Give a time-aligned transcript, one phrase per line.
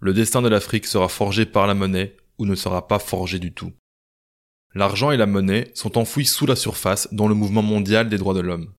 [0.00, 3.52] Le destin de l'Afrique sera forgé par la monnaie ou ne sera pas forgé du
[3.52, 3.72] tout.
[4.74, 8.34] L'argent et la monnaie sont enfouis sous la surface dans le mouvement mondial des droits
[8.34, 8.72] de l'homme.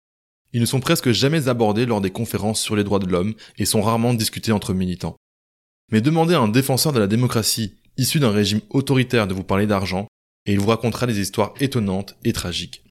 [0.53, 3.65] Ils ne sont presque jamais abordés lors des conférences sur les droits de l'homme et
[3.65, 5.15] sont rarement discutés entre militants.
[5.91, 9.67] Mais demandez à un défenseur de la démocratie issu d'un régime autoritaire de vous parler
[9.67, 10.07] d'argent
[10.45, 12.83] et il vous racontera des histoires étonnantes et tragiques.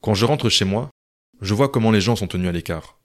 [0.00, 0.90] Quand je rentre chez moi,
[1.40, 2.98] je vois comment les gens sont tenus à l'écart.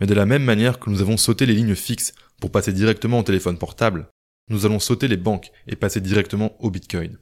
[0.00, 3.18] Mais de la même manière que nous avons sauté les lignes fixes pour passer directement
[3.18, 4.08] au téléphone portable,
[4.48, 7.18] nous allons sauter les banques et passer directement au Bitcoin.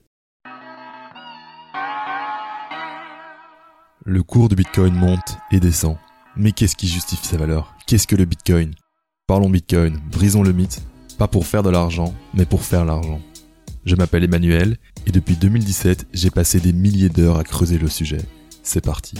[4.04, 5.96] Le cours du Bitcoin monte et descend.
[6.36, 7.74] Mais qu'est-ce qui justifie sa valeur?
[7.86, 8.74] Qu'est-ce que le Bitcoin?
[9.26, 10.80] Parlons Bitcoin, brisons le mythe,
[11.18, 13.20] pas pour faire de l'argent, mais pour faire l'argent.
[13.84, 18.22] Je m'appelle Emmanuel et depuis 2017, j'ai passé des milliers d'heures à creuser le sujet.
[18.62, 19.18] C'est parti.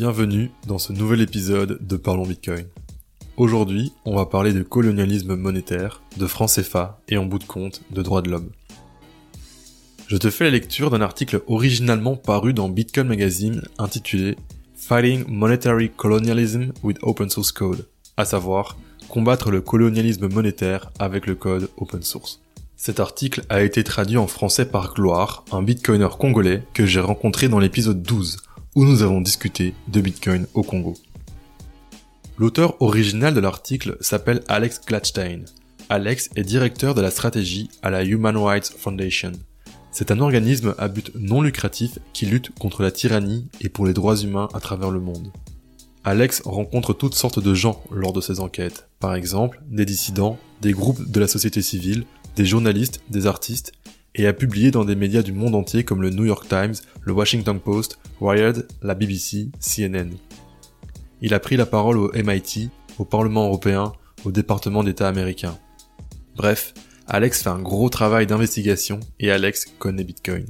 [0.00, 2.66] Bienvenue dans ce nouvel épisode de Parlons Bitcoin.
[3.36, 7.82] Aujourd'hui, on va parler de colonialisme monétaire, de franc CFA et en bout de compte
[7.90, 8.50] de droits de l'homme.
[10.06, 14.36] Je te fais la lecture d'un article originalement paru dans Bitcoin Magazine intitulé
[14.76, 18.76] Fighting Monetary Colonialism with Open Source Code, à savoir
[19.08, 22.40] combattre le colonialisme monétaire avec le code open source.
[22.76, 27.48] Cet article a été traduit en français par Gloire, un bitcoiner congolais que j'ai rencontré
[27.48, 28.36] dans l'épisode 12
[28.78, 30.94] où nous avons discuté de Bitcoin au Congo.
[32.38, 35.46] L'auteur original de l'article s'appelle Alex Gladstein.
[35.88, 39.32] Alex est directeur de la stratégie à la Human Rights Foundation.
[39.90, 43.94] C'est un organisme à but non lucratif qui lutte contre la tyrannie et pour les
[43.94, 45.32] droits humains à travers le monde.
[46.04, 50.70] Alex rencontre toutes sortes de gens lors de ses enquêtes, par exemple des dissidents, des
[50.70, 52.04] groupes de la société civile,
[52.36, 53.72] des journalistes, des artistes,
[54.18, 57.12] et a publié dans des médias du monde entier comme le New York Times, le
[57.12, 60.10] Washington Post, Wired, la BBC, CNN.
[61.22, 62.68] Il a pris la parole au MIT,
[62.98, 63.92] au Parlement européen,
[64.24, 65.56] au département d'État américain.
[66.36, 66.74] Bref,
[67.06, 70.46] Alex fait un gros travail d'investigation et Alex connaît Bitcoin.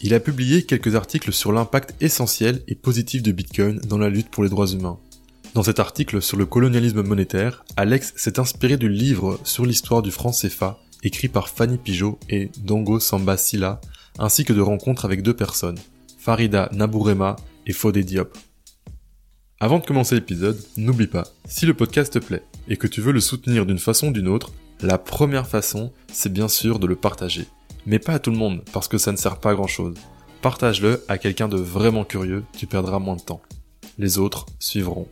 [0.00, 4.30] Il a publié quelques articles sur l'impact essentiel et positif de Bitcoin dans la lutte
[4.30, 4.98] pour les droits humains.
[5.54, 10.10] Dans cet article sur le colonialisme monétaire, Alex s'est inspiré du livre sur l'histoire du
[10.10, 13.80] franc CFA écrit par Fanny Pigeot et Dongo Samba Silla,
[14.18, 15.78] ainsi que de rencontres avec deux personnes,
[16.18, 18.36] Farida Nabourema et Fodé Diop.
[19.60, 23.12] Avant de commencer l'épisode, n'oublie pas, si le podcast te plaît et que tu veux
[23.12, 26.96] le soutenir d'une façon ou d'une autre, la première façon, c'est bien sûr de le
[26.96, 27.46] partager.
[27.86, 29.94] Mais pas à tout le monde, parce que ça ne sert pas à grand chose.
[30.42, 33.42] Partage-le à quelqu'un de vraiment curieux, tu perdras moins de temps.
[33.98, 35.08] Les autres suivront.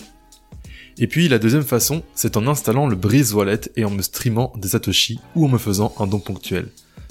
[0.99, 4.53] Et puis la deuxième façon, c'est en installant le Breeze Wallet et en me streamant
[4.57, 6.69] des satoshi ou en me faisant un don ponctuel.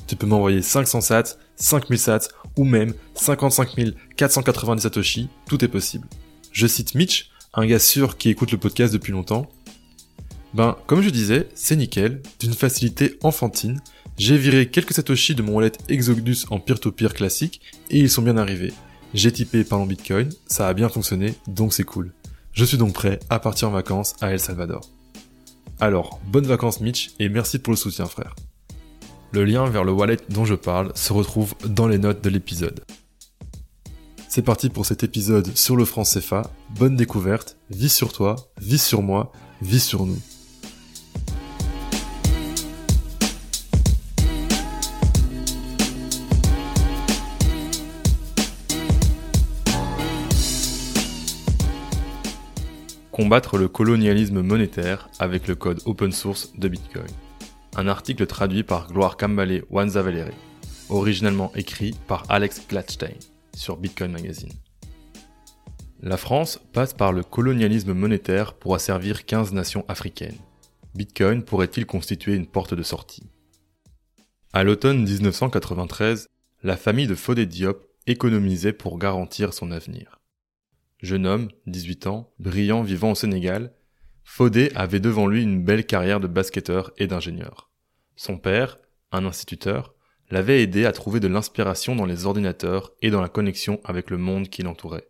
[0.07, 2.27] Tu peux m'envoyer 500 sats, 5000 sats
[2.57, 3.69] ou même 55
[4.15, 6.07] 490 satoshi, tout est possible.
[6.51, 9.49] Je cite Mitch, un gars sûr qui écoute le podcast depuis longtemps.
[10.53, 13.79] Ben, comme je disais, c'est nickel, d'une facilité enfantine.
[14.17, 18.37] J'ai viré quelques satoshi de mon wallet Exodus en peer-to-peer classique et ils sont bien
[18.37, 18.73] arrivés.
[19.13, 22.13] J'ai typé parlons Bitcoin, ça a bien fonctionné, donc c'est cool.
[22.53, 24.81] Je suis donc prêt à partir en vacances à El Salvador.
[25.79, 28.35] Alors, bonnes vacances Mitch et merci pour le soutien frère.
[29.31, 32.83] Le lien vers le wallet dont je parle se retrouve dans les notes de l'épisode.
[34.27, 36.43] C'est parti pour cet épisode sur le franc CFA.
[36.77, 39.31] Bonne découverte, vis sur toi, vis sur moi,
[39.61, 40.19] vis sur nous.
[53.21, 57.05] Combattre le colonialisme monétaire avec le code open source de Bitcoin.
[57.75, 60.33] Un article traduit par Gloire Kambale Wanzavalere,
[60.89, 63.13] originellement écrit par Alex Gladstein
[63.53, 64.51] sur Bitcoin Magazine.
[66.01, 70.39] La France passe par le colonialisme monétaire pour asservir 15 nations africaines.
[70.95, 73.29] Bitcoin pourrait-il constituer une porte de sortie?
[74.51, 76.27] À l'automne 1993,
[76.63, 80.20] la famille de Fodé Diop économisait pour garantir son avenir.
[81.01, 83.73] Jeune homme, 18 ans, brillant vivant au Sénégal,
[84.23, 87.71] Fodé avait devant lui une belle carrière de basketteur et d'ingénieur.
[88.15, 88.77] Son père,
[89.11, 89.95] un instituteur,
[90.29, 94.17] l'avait aidé à trouver de l'inspiration dans les ordinateurs et dans la connexion avec le
[94.17, 95.07] monde qui l'entourait.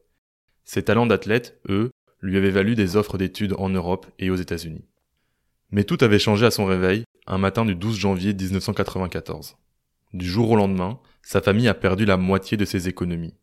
[0.63, 1.91] Ses talents d'athlète, eux,
[2.21, 4.85] lui avaient valu des offres d'études en Europe et aux États-Unis.
[5.71, 9.57] Mais tout avait changé à son réveil, un matin du 12 janvier 1994.
[10.13, 13.35] Du jour au lendemain, sa famille a perdu la moitié de ses économies.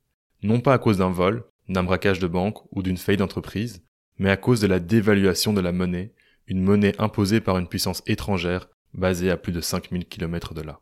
[0.43, 3.83] Non pas à cause d'un vol, d'un braquage de banque ou d'une faillite d'entreprise,
[4.19, 6.13] mais à cause de la dévaluation de la monnaie,
[6.47, 10.81] une monnaie imposée par une puissance étrangère basé à plus de 5000 km de là.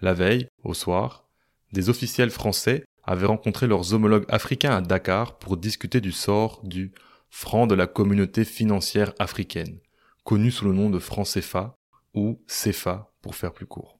[0.00, 1.28] La veille, au soir,
[1.72, 6.92] des officiels français avaient rencontré leurs homologues africains à Dakar pour discuter du sort du
[7.30, 9.78] franc de la communauté financière africaine,
[10.24, 11.76] connu sous le nom de franc CFA
[12.14, 13.99] ou CFA pour faire plus court.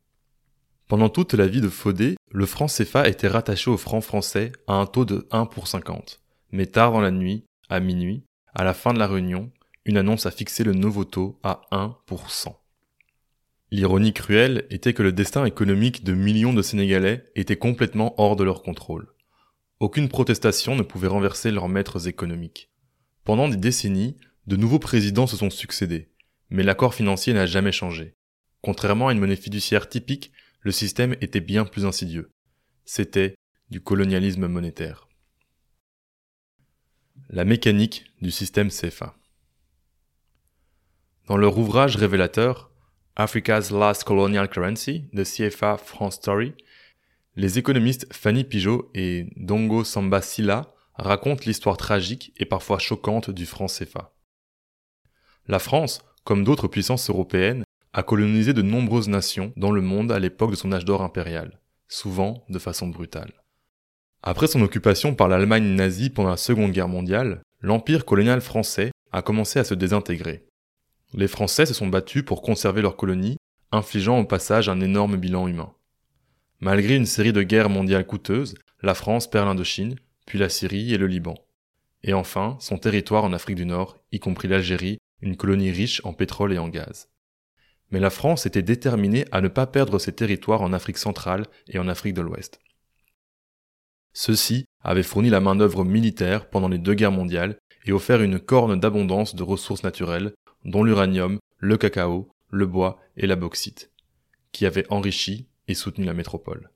[0.90, 4.72] Pendant toute la vie de Faudé, le franc CFA était rattaché au franc français à
[4.72, 6.20] un taux de 1 pour 50.
[6.50, 8.24] Mais tard dans la nuit, à minuit,
[8.56, 9.52] à la fin de la réunion,
[9.84, 12.60] une annonce a fixé le nouveau taux à 1 pour 100.
[13.70, 18.42] L'ironie cruelle était que le destin économique de millions de Sénégalais était complètement hors de
[18.42, 19.12] leur contrôle.
[19.78, 22.68] Aucune protestation ne pouvait renverser leurs maîtres économiques.
[23.22, 24.16] Pendant des décennies,
[24.48, 26.10] de nouveaux présidents se sont succédés,
[26.48, 28.16] mais l'accord financier n'a jamais changé.
[28.60, 32.30] Contrairement à une monnaie fiduciaire typique, le système était bien plus insidieux.
[32.84, 33.34] C'était
[33.70, 35.08] du colonialisme monétaire.
[37.28, 39.16] La mécanique du système CFA.
[41.26, 42.70] Dans leur ouvrage révélateur
[43.16, 46.54] Africa's Last Colonial Currency, The CFA France Story,
[47.36, 53.46] les économistes Fanny Pigeot et Dongo Samba Silla racontent l'histoire tragique et parfois choquante du
[53.46, 54.12] franc CFA.
[55.46, 60.20] La France, comme d'autres puissances européennes, a colonisé de nombreuses nations dans le monde à
[60.20, 61.58] l'époque de son âge d'or impérial,
[61.88, 63.32] souvent de façon brutale.
[64.22, 69.22] Après son occupation par l'Allemagne nazie pendant la Seconde Guerre mondiale, l'empire colonial français a
[69.22, 70.46] commencé à se désintégrer.
[71.14, 73.38] Les Français se sont battus pour conserver leur colonie,
[73.72, 75.72] infligeant au passage un énorme bilan humain.
[76.60, 79.96] Malgré une série de guerres mondiales coûteuses, la France perd l'Indochine,
[80.26, 81.34] puis la Syrie et le Liban.
[82.04, 86.12] Et enfin, son territoire en Afrique du Nord, y compris l'Algérie, une colonie riche en
[86.12, 87.08] pétrole et en gaz
[87.90, 91.78] mais la France était déterminée à ne pas perdre ses territoires en Afrique centrale et
[91.78, 92.60] en Afrique de l'Ouest.
[94.12, 98.78] Ceux-ci avaient fourni la main-d'œuvre militaire pendant les deux guerres mondiales et offert une corne
[98.78, 100.32] d'abondance de ressources naturelles,
[100.64, 103.90] dont l'uranium, le cacao, le bois et la bauxite,
[104.52, 106.70] qui avaient enrichi et soutenu la métropole.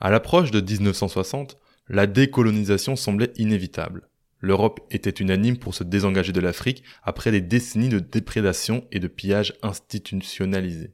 [0.00, 1.58] À l'approche de 1960,
[1.88, 4.08] la décolonisation semblait inévitable
[4.40, 9.08] l'Europe était unanime pour se désengager de l'Afrique après des décennies de déprédation et de
[9.08, 10.92] pillage institutionnalisés.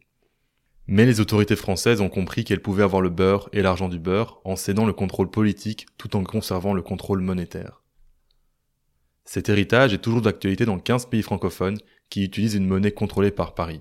[0.86, 4.40] Mais les autorités françaises ont compris qu'elles pouvaient avoir le beurre et l'argent du beurre
[4.44, 7.82] en cédant le contrôle politique tout en conservant le contrôle monétaire.
[9.24, 11.78] Cet héritage est toujours d'actualité dans 15 pays francophones
[12.10, 13.80] qui utilisent une monnaie contrôlée par Paris.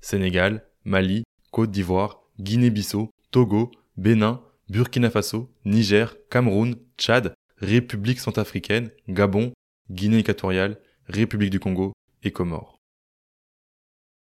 [0.00, 9.52] Sénégal, Mali, Côte d'Ivoire, Guinée-Bissau, Togo, Bénin, Burkina Faso, Niger, Cameroun, Tchad, République centrafricaine, Gabon,
[9.90, 11.92] Guinée équatoriale, République du Congo
[12.22, 12.78] et Comores.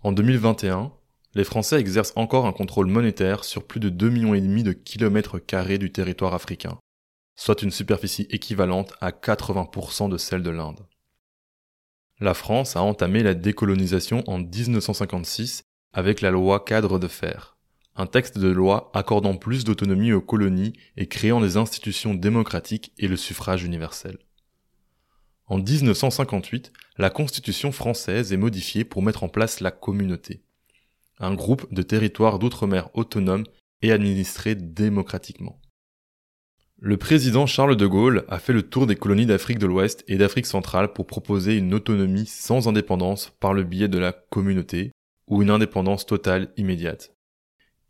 [0.02, 0.92] En 2021,
[1.34, 5.78] les Français exercent encore un contrôle monétaire sur plus de 2,5 millions de kilomètres carrés
[5.78, 6.78] du territoire africain,
[7.36, 10.86] soit une superficie équivalente à 80% de celle de l'Inde.
[12.20, 15.62] La France a entamé la décolonisation en 1956
[15.92, 17.56] avec la loi cadre de fer,
[17.96, 23.08] un texte de loi accordant plus d'autonomie aux colonies et créant des institutions démocratiques et
[23.08, 24.18] le suffrage universel.
[25.46, 30.42] En 1958, la Constitution française est modifiée pour mettre en place la communauté,
[31.18, 33.44] un groupe de territoires d'outre-mer autonomes
[33.82, 35.60] et administrés démocratiquement.
[36.78, 40.16] Le président Charles de Gaulle a fait le tour des colonies d'Afrique de l'Ouest et
[40.16, 44.92] d'Afrique centrale pour proposer une autonomie sans indépendance par le biais de la communauté
[45.26, 47.12] ou une indépendance totale immédiate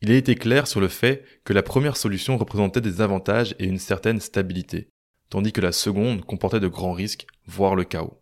[0.03, 3.67] il a été clair sur le fait que la première solution représentait des avantages et
[3.67, 4.89] une certaine stabilité,
[5.29, 8.19] tandis que la seconde comportait de grands risques, voire le chaos.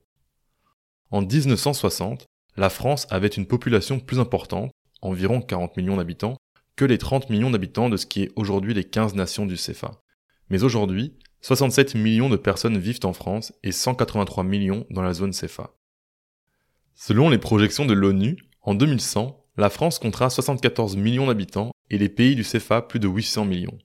[1.11, 6.37] En 1960, la France avait une population plus importante, environ 40 millions d'habitants,
[6.75, 10.03] que les 30 millions d'habitants de ce qui est aujourd'hui les 15 nations du CFA.
[10.51, 15.33] Mais aujourd'hui, 67 millions de personnes vivent en France et 183 millions dans la zone
[15.33, 15.75] CFA.
[16.95, 22.09] Selon les projections de l'ONU, en 2100, la France comptera 74 millions d'habitants et les
[22.09, 23.77] pays du CFA plus de 800 millions.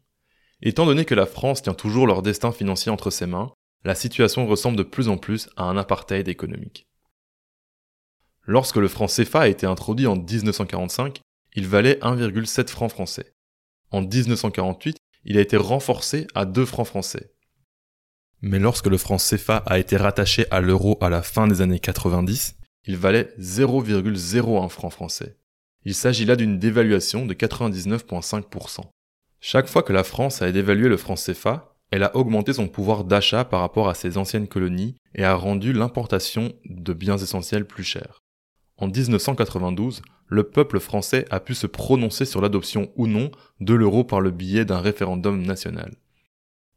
[0.62, 3.52] Étant donné que la France tient toujours leur destin financier entre ses mains,
[3.84, 6.88] la situation ressemble de plus en plus à un apartheid économique.
[8.44, 11.22] Lorsque le franc CFA a été introduit en 1945,
[11.56, 13.34] il valait 1,7 francs français.
[13.90, 17.34] En 1948, il a été renforcé à 2 francs français.
[18.42, 21.80] Mais lorsque le franc CFA a été rattaché à l'euro à la fin des années
[21.80, 25.38] 90, il valait 0,01 francs français.
[25.86, 28.82] Il s'agit là d'une dévaluation de 99,5%.
[29.42, 33.04] Chaque fois que la France a dévalué le franc CFA, elle a augmenté son pouvoir
[33.04, 37.84] d'achat par rapport à ses anciennes colonies et a rendu l'importation de biens essentiels plus
[37.84, 38.20] chers.
[38.78, 44.04] En 1992, le peuple français a pu se prononcer sur l'adoption ou non de l'euro
[44.04, 45.96] par le biais d'un référendum national.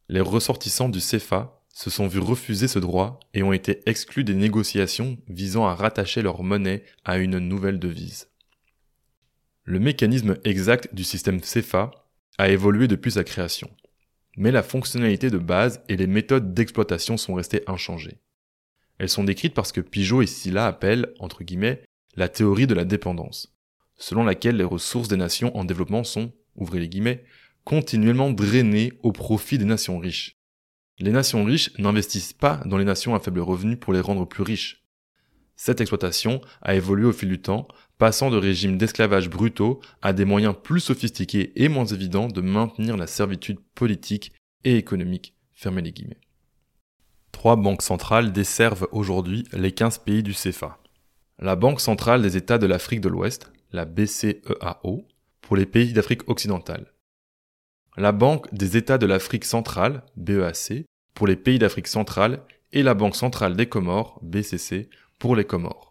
[0.08, 4.34] Les ressortissants du CFA se sont vus refuser ce droit et ont été exclus des
[4.34, 8.28] négociations visant à rattacher leur monnaie à une nouvelle devise.
[9.68, 11.90] Le mécanisme exact du système CFA
[12.38, 13.68] a évolué depuis sa création,
[14.36, 18.20] mais la fonctionnalité de base et les méthodes d'exploitation sont restées inchangées.
[18.98, 21.82] Elles sont décrites parce que Pigeot et Silla appellent, entre guillemets,
[22.14, 23.56] la théorie de la dépendance,
[23.96, 27.24] selon laquelle les ressources des nations en développement sont, ouvrez les guillemets,
[27.64, 30.36] continuellement drainées au profit des nations riches.
[31.00, 34.44] Les nations riches n'investissent pas dans les nations à faible revenu pour les rendre plus
[34.44, 34.84] riches.
[35.56, 37.66] Cette exploitation a évolué au fil du temps,
[37.98, 42.96] passant de régimes d'esclavage brutaux à des moyens plus sophistiqués et moins évidents de maintenir
[42.96, 44.32] la servitude politique
[44.64, 45.34] et économique.
[45.54, 46.20] Fermez les guillemets.
[47.32, 50.78] Trois banques centrales desservent aujourd'hui les 15 pays du CFA.
[51.38, 55.06] La Banque centrale des États de l'Afrique de l'Ouest, la BCEAO,
[55.42, 56.92] pour les pays d'Afrique occidentale
[57.96, 60.84] la Banque des États de l'Afrique centrale, BEAC,
[61.14, 65.85] pour les pays d'Afrique centrale, et la Banque centrale des Comores, BCC, pour les Comores.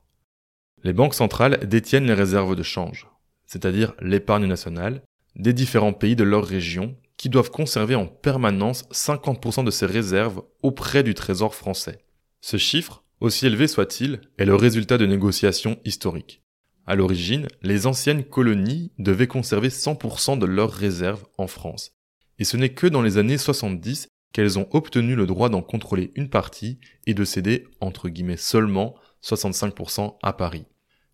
[0.85, 3.07] Les banques centrales détiennent les réserves de change,
[3.47, 5.01] c'est-à-dire l'épargne nationale,
[5.35, 10.43] des différents pays de leur région, qui doivent conserver en permanence 50% de ces réserves
[10.61, 12.05] auprès du Trésor français.
[12.39, 16.43] Ce chiffre, aussi élevé soit-il, est le résultat de négociations historiques.
[16.85, 21.93] À l'origine, les anciennes colonies devaient conserver 100% de leurs réserves en France,
[22.37, 26.11] et ce n'est que dans les années 70 qu'elles ont obtenu le droit d'en contrôler
[26.13, 26.77] une partie
[27.07, 30.67] et de céder, entre guillemets seulement, 65% à Paris.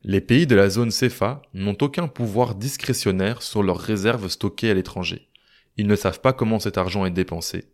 [0.03, 4.74] Les pays de la zone CFA n'ont aucun pouvoir discrétionnaire sur leurs réserves stockées à
[4.74, 5.29] l'étranger.
[5.77, 7.65] Ils ne savent pas comment cet argent est dépensé.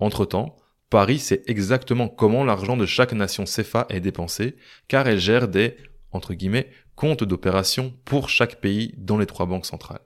[0.00, 0.56] Entre-temps,
[0.90, 4.56] Paris sait exactement comment l'argent de chaque nation CFA est dépensé,
[4.88, 5.76] car elle gère des,
[6.10, 10.04] entre guillemets, comptes d'opération pour chaque pays dans les trois banques centrales.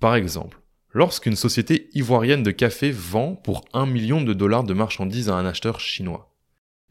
[0.00, 0.60] Par exemple,
[0.92, 5.46] lorsqu'une société ivoirienne de café vend pour 1 million de dollars de marchandises à un
[5.46, 6.31] acheteur chinois.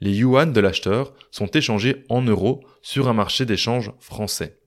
[0.01, 4.60] Les yuan de l'acheteur sont échangés en euros sur un marché d'échange français.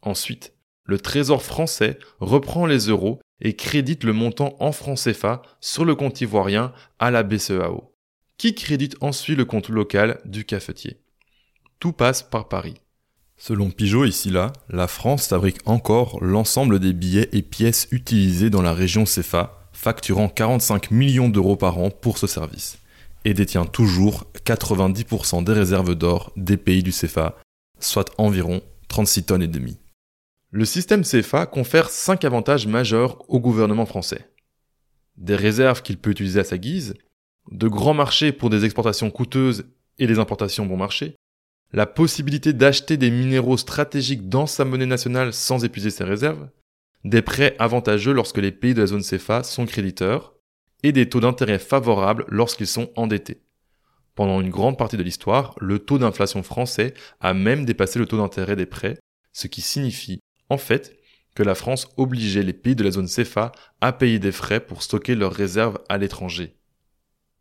[0.00, 0.54] Ensuite,
[0.84, 5.94] le trésor français reprend les euros et crédite le montant en francs CFA sur le
[5.94, 7.94] compte ivoirien à la BCEAO,
[8.38, 11.02] qui crédite ensuite le compte local du cafetier?
[11.78, 12.80] Tout passe par Paris.
[13.36, 18.62] Selon Pigeot ici là, la France fabrique encore l'ensemble des billets et pièces utilisés dans
[18.62, 22.78] la région CFA, facturant 45 millions d'euros par an pour ce service,
[23.28, 27.36] et détient toujours 90% des réserves d'or des pays du CFA,
[27.78, 29.78] soit environ 36 tonnes et demie.
[30.50, 34.30] Le système CFA confère 5 avantages majeurs au gouvernement français.
[35.18, 36.94] Des réserves qu'il peut utiliser à sa guise,
[37.50, 39.66] de grands marchés pour des exportations coûteuses
[39.98, 41.14] et des importations bon marché,
[41.74, 46.48] la possibilité d'acheter des minéraux stratégiques dans sa monnaie nationale sans épuiser ses réserves,
[47.04, 50.37] des prêts avantageux lorsque les pays de la zone CFA sont créditeurs,
[50.82, 53.42] et des taux d'intérêt favorables lorsqu'ils sont endettés.
[54.14, 58.16] Pendant une grande partie de l'histoire, le taux d'inflation français a même dépassé le taux
[58.16, 58.98] d'intérêt des prêts,
[59.32, 60.98] ce qui signifie, en fait,
[61.34, 64.82] que la France obligeait les pays de la zone CFA à payer des frais pour
[64.82, 66.56] stocker leurs réserves à l'étranger.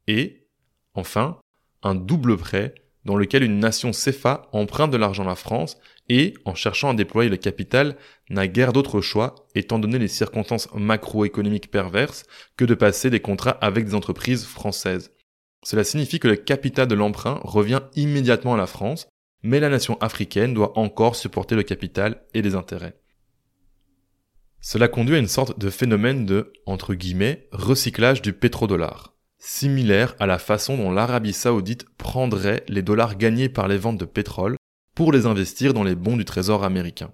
[0.06, 0.48] Et,
[0.94, 1.40] enfin,
[1.82, 2.76] un double prêt
[3.06, 5.80] dans lequel une nation CFA emprunte de l'argent à la France
[6.10, 7.98] et, en cherchant à déployer le capital,
[8.30, 12.24] n'a guère d'autre choix, étant donné les circonstances macroéconomiques perverses,
[12.56, 15.12] que de passer des contrats avec des entreprises françaises.
[15.64, 19.08] Cela signifie que le capital de l'emprunt revient immédiatement à la France,
[19.44, 22.98] mais la nation africaine doit encore supporter le capital et les intérêts.
[24.62, 30.26] Cela conduit à une sorte de phénomène de, entre guillemets, recyclage du pétrodollar similaire à
[30.26, 34.57] la façon dont l'Arabie saoudite prendrait les dollars gagnés par les ventes de pétrole
[34.98, 37.14] pour les investir dans les bons du trésor américain.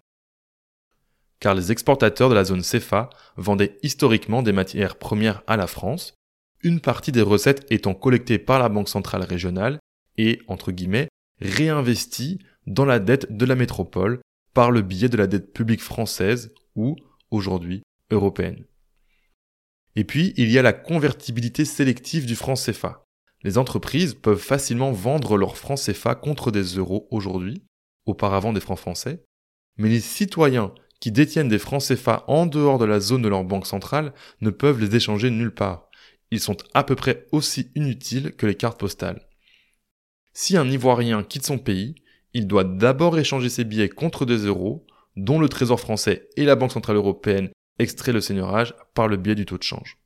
[1.42, 6.14] Car les exportateurs de la zone CFA vendaient historiquement des matières premières à la France,
[6.62, 9.80] une partie des recettes étant collectée par la Banque centrale régionale
[10.18, 11.10] et, entre guillemets,
[11.42, 14.22] réinvestie dans la dette de la métropole
[14.54, 16.96] par le biais de la dette publique française ou,
[17.32, 18.64] aujourd'hui, européenne.
[19.98, 23.04] Et puis, il y a la convertibilité sélective du franc CFA.
[23.44, 27.62] Les entreprises peuvent facilement vendre leurs francs CFA contre des euros aujourd'hui,
[28.06, 29.24] auparavant des francs français,
[29.78, 33.44] mais les citoyens qui détiennent des francs CFA en dehors de la zone de leur
[33.44, 35.90] banque centrale ne peuvent les échanger nulle part.
[36.32, 39.28] Ils sont à peu près aussi inutiles que les cartes postales.
[40.34, 41.96] Si un Ivoirien quitte son pays,
[42.34, 46.56] il doit d'abord échanger ses billets contre des euros, dont le Trésor français et la
[46.56, 49.98] Banque centrale européenne extrait le seigneurage par le biais du taux de change.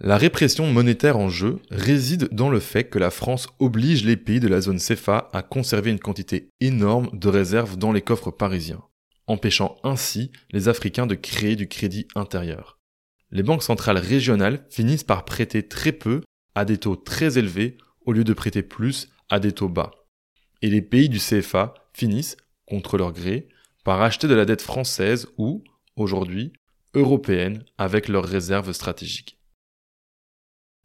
[0.00, 4.38] La répression monétaire en jeu réside dans le fait que la France oblige les pays
[4.38, 8.84] de la zone CFA à conserver une quantité énorme de réserves dans les coffres parisiens,
[9.26, 12.78] empêchant ainsi les Africains de créer du crédit intérieur.
[13.32, 16.22] Les banques centrales régionales finissent par prêter très peu
[16.54, 17.76] à des taux très élevés
[18.06, 19.90] au lieu de prêter plus à des taux bas.
[20.62, 22.36] Et les pays du CFA finissent,
[22.66, 23.48] contre leur gré,
[23.82, 25.64] par acheter de la dette française ou,
[25.96, 26.52] aujourd'hui,
[26.94, 29.37] européenne avec leurs réserves stratégiques.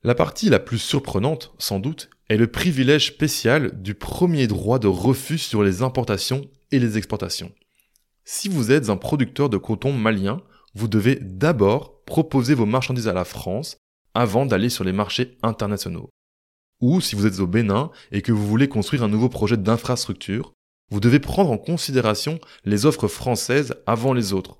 [0.05, 4.88] La partie la plus surprenante, sans doute, est le privilège spécial du premier droit de
[4.88, 6.41] refus sur les importations
[6.72, 7.53] et les exportations.
[8.25, 10.41] Si vous êtes un producteur de coton malien,
[10.75, 13.77] vous devez d'abord proposer vos marchandises à la France
[14.13, 16.10] avant d'aller sur les marchés internationaux.
[16.81, 20.51] Ou si vous êtes au Bénin et que vous voulez construire un nouveau projet d'infrastructure,
[20.91, 24.57] vous devez prendre en considération les offres françaises avant les autres.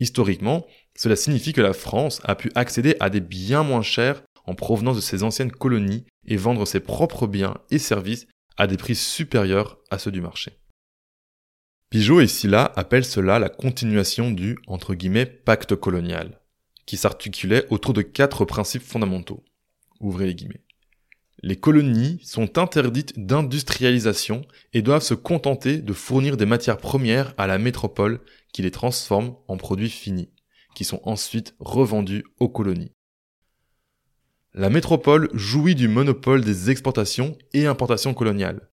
[0.00, 0.66] Historiquement,
[0.96, 4.96] cela signifie que la France a pu accéder à des biens moins chers en provenance
[4.96, 9.78] de ses anciennes colonies et vendre ses propres biens et services à des prix supérieurs
[9.90, 10.58] à ceux du marché.
[11.90, 14.58] Pigeot et Silla appellent cela la continuation du
[15.44, 16.40] pacte colonial,
[16.86, 19.44] qui s'articulait autour de quatre principes fondamentaux.
[20.00, 20.64] Ouvrez les guillemets.
[21.42, 27.46] Les colonies sont interdites d'industrialisation et doivent se contenter de fournir des matières premières à
[27.46, 28.20] la métropole
[28.52, 30.30] qui les transforme en produits finis,
[30.74, 32.93] qui sont ensuite revendus aux colonies.
[34.56, 38.70] La métropole jouit du monopole des exportations et importations coloniales.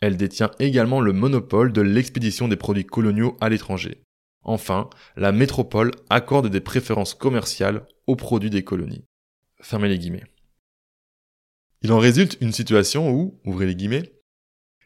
[0.00, 4.02] Elle détient également le monopole de l'expédition des produits coloniaux à l'étranger.
[4.42, 9.04] Enfin, la métropole accorde des préférences commerciales aux produits des colonies.
[9.60, 10.24] Fermez les guillemets.
[11.82, 14.12] Il en résulte une situation où, ouvrez les guillemets,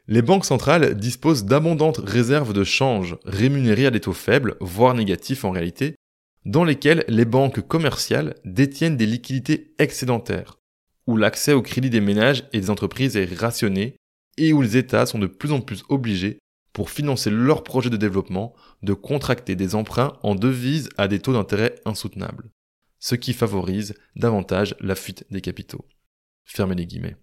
[0.09, 5.47] les banques centrales disposent d'abondantes réserves de change rémunérées à des taux faibles, voire négatifs
[5.47, 5.97] en réalité,
[6.45, 10.59] dans lesquels les banques commerciales détiennent des liquidités excédentaires,
[11.07, 13.97] où l'accès au crédit des ménages et des entreprises est rationné
[14.37, 16.39] et où les États sont de plus en plus obligés,
[16.73, 21.33] pour financer leurs projets de développement, de contracter des emprunts en devises à des taux
[21.33, 22.51] d'intérêt insoutenables,
[22.99, 25.87] ce qui favorise davantage la fuite des capitaux.
[26.45, 27.17] Fermez les guillemets.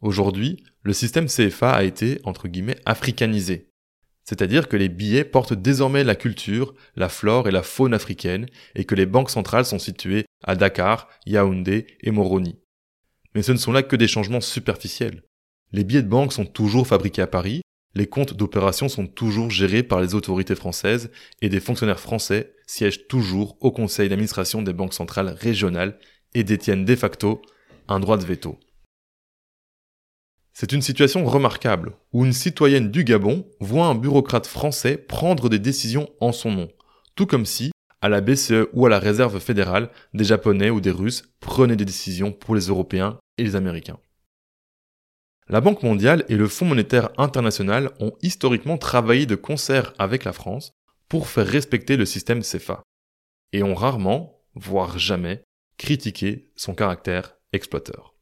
[0.00, 3.68] Aujourd'hui, le système CFA a été, entre guillemets, africanisé,
[4.24, 8.84] c'est-à-dire que les billets portent désormais la culture, la flore et la faune africaine, et
[8.84, 12.58] que les banques centrales sont situées à Dakar, Yaoundé et Moroni.
[13.34, 15.22] Mais ce ne sont là que des changements superficiels.
[15.72, 17.62] Les billets de banque sont toujours fabriqués à Paris,
[17.94, 21.10] les comptes d'opération sont toujours gérés par les autorités françaises
[21.42, 25.98] et des fonctionnaires français siègent toujours au conseil d'administration des banques centrales régionales
[26.34, 27.42] et détiennent de facto
[27.88, 28.58] un droit de veto.
[30.54, 35.58] C'est une situation remarquable, où une citoyenne du Gabon voit un bureaucrate français prendre des
[35.58, 36.68] décisions en son nom,
[37.14, 40.90] tout comme si, à la BCE ou à la Réserve fédérale, des Japonais ou des
[40.90, 43.98] Russes prenaient des décisions pour les Européens et les Américains.
[45.48, 50.32] La Banque mondiale et le Fonds monétaire international ont historiquement travaillé de concert avec la
[50.32, 50.72] France
[51.08, 52.82] pour faire respecter le système CFA,
[53.52, 55.42] et ont rarement, voire jamais,
[55.78, 58.14] critiqué son caractère exploiteur.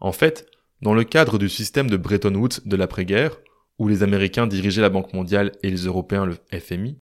[0.00, 0.46] En fait,
[0.80, 3.38] dans le cadre du système de Bretton Woods de l'après-guerre,
[3.78, 6.98] où les Américains dirigeaient la Banque mondiale et les Européens le FMI,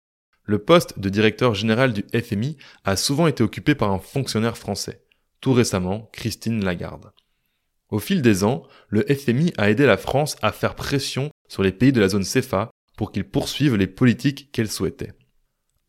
[0.45, 5.03] le poste de directeur général du FMI a souvent été occupé par un fonctionnaire français,
[5.41, 7.13] tout récemment Christine Lagarde.
[7.91, 11.73] Au fil des ans, le FMI a aidé la France à faire pression sur les
[11.73, 15.13] pays de la zone CFA pour qu'ils poursuivent les politiques qu'elle souhaitait.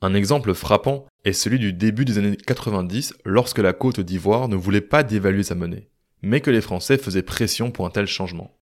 [0.02, 4.58] Un exemple frappant est celui du début des années 90 lorsque la Côte d'Ivoire ne
[4.58, 5.90] voulait pas dévaluer sa monnaie
[6.24, 8.58] mais que les Français faisaient pression pour un tel changement.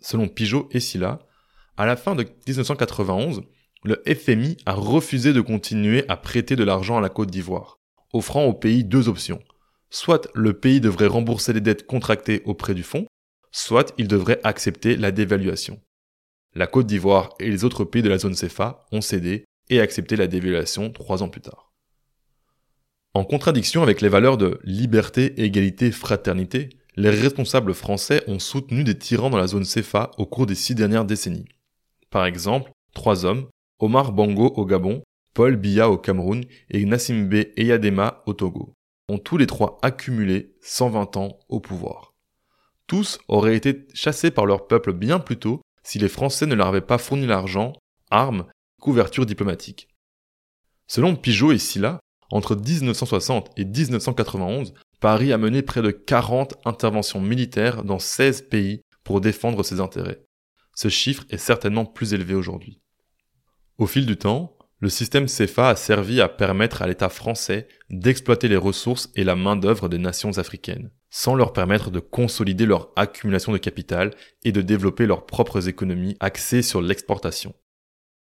[0.00, 1.18] Selon Pigeot et Silla,
[1.76, 3.42] à la fin de 1991,
[3.82, 7.80] le FMI a refusé de continuer à prêter de l'argent à la Côte d'Ivoire,
[8.12, 9.42] offrant au pays deux options.
[9.90, 13.06] Soit le pays devrait rembourser les dettes contractées auprès du fonds,
[13.50, 15.80] soit il devrait accepter la dévaluation.
[16.54, 20.16] La Côte d'Ivoire et les autres pays de la zone CFA ont cédé et accepté
[20.16, 21.72] la dévaluation trois ans plus tard.
[23.14, 28.96] En contradiction avec les valeurs de liberté, égalité, fraternité, les responsables français ont soutenu des
[28.96, 31.48] tyrans dans la zone CFA au cours des six dernières décennies.
[32.10, 33.48] Par exemple, trois hommes,
[33.80, 35.02] Omar Bongo au Gabon,
[35.34, 38.74] Paul Biya au Cameroun et Nassimbe Eyadema au Togo,
[39.08, 42.14] ont tous les trois accumulé 120 ans au pouvoir.
[42.86, 46.68] Tous auraient été chassés par leur peuple bien plus tôt si les Français ne leur
[46.68, 47.72] avaient pas fourni l'argent,
[48.10, 48.46] armes,
[48.80, 49.88] couverture diplomatique.
[50.86, 57.20] Selon Pigeot et Silla, entre 1960 et 1991, Paris a mené près de 40 interventions
[57.20, 60.24] militaires dans 16 pays pour défendre ses intérêts.
[60.74, 62.80] Ce chiffre est certainement plus élevé aujourd'hui.
[63.78, 68.48] Au fil du temps, le système CFA a servi à permettre à l'État français d'exploiter
[68.48, 73.52] les ressources et la main-d'œuvre des nations africaines, sans leur permettre de consolider leur accumulation
[73.52, 77.54] de capital et de développer leurs propres économies axées sur l'exportation.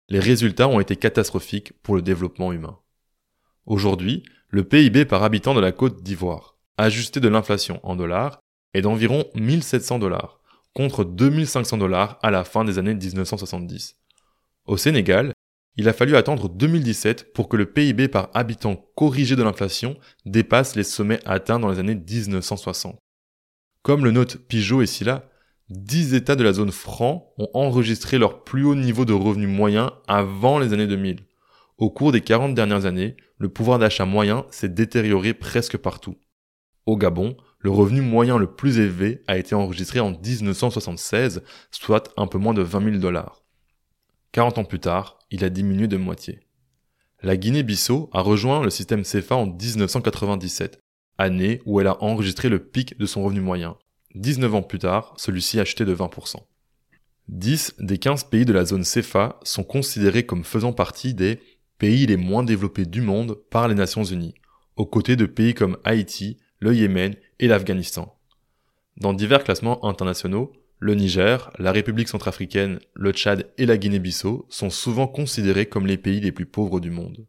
[0.08, 2.80] Les résultats ont été catastrophiques pour le développement humain.
[3.66, 8.40] Aujourd'hui, le PIB par habitant de la Côte d'Ivoire, ajusté de l'inflation en dollars,
[8.74, 10.40] est d'environ 1700 dollars,
[10.74, 13.96] contre 2500 dollars à la fin des années 1970.
[14.66, 15.32] Au Sénégal,
[15.78, 20.76] il a fallu attendre 2017 pour que le PIB par habitant corrigé de l'inflation dépasse
[20.76, 22.98] les sommets atteints dans les années 1960.
[23.82, 25.30] Comme le note Pigeot et Silla,
[25.70, 29.92] 10 États de la zone franc ont enregistré leur plus haut niveau de revenus moyen
[30.08, 31.26] avant les années 2000.
[31.78, 36.16] Au cours des 40 dernières années, le pouvoir d'achat moyen s'est détérioré presque partout.
[36.86, 42.28] Au Gabon, le revenu moyen le plus élevé a été enregistré en 1976, soit un
[42.28, 43.44] peu moins de 20 000 dollars.
[44.34, 46.42] 40 ans plus tard, il a diminué de moitié.
[47.24, 50.80] La Guinée-Bissau a rejoint le système CFA en 1997,
[51.18, 53.78] année où elle a enregistré le pic de son revenu moyen.
[54.14, 56.36] 19 ans plus tard, celui-ci a chuté de 20%.
[57.30, 61.40] 10 des 15 pays de la zone CFA sont considérés comme faisant partie des
[61.80, 64.36] pays les moins développés du monde par les Nations Unies,
[64.76, 68.18] aux côtés de pays comme Haïti, le Yémen et l'Afghanistan.
[68.98, 74.70] Dans divers classements internationaux, le Niger, la République centrafricaine, le Tchad et la Guinée-Bissau sont
[74.70, 77.26] souvent considérés comme les pays les plus pauvres du monde.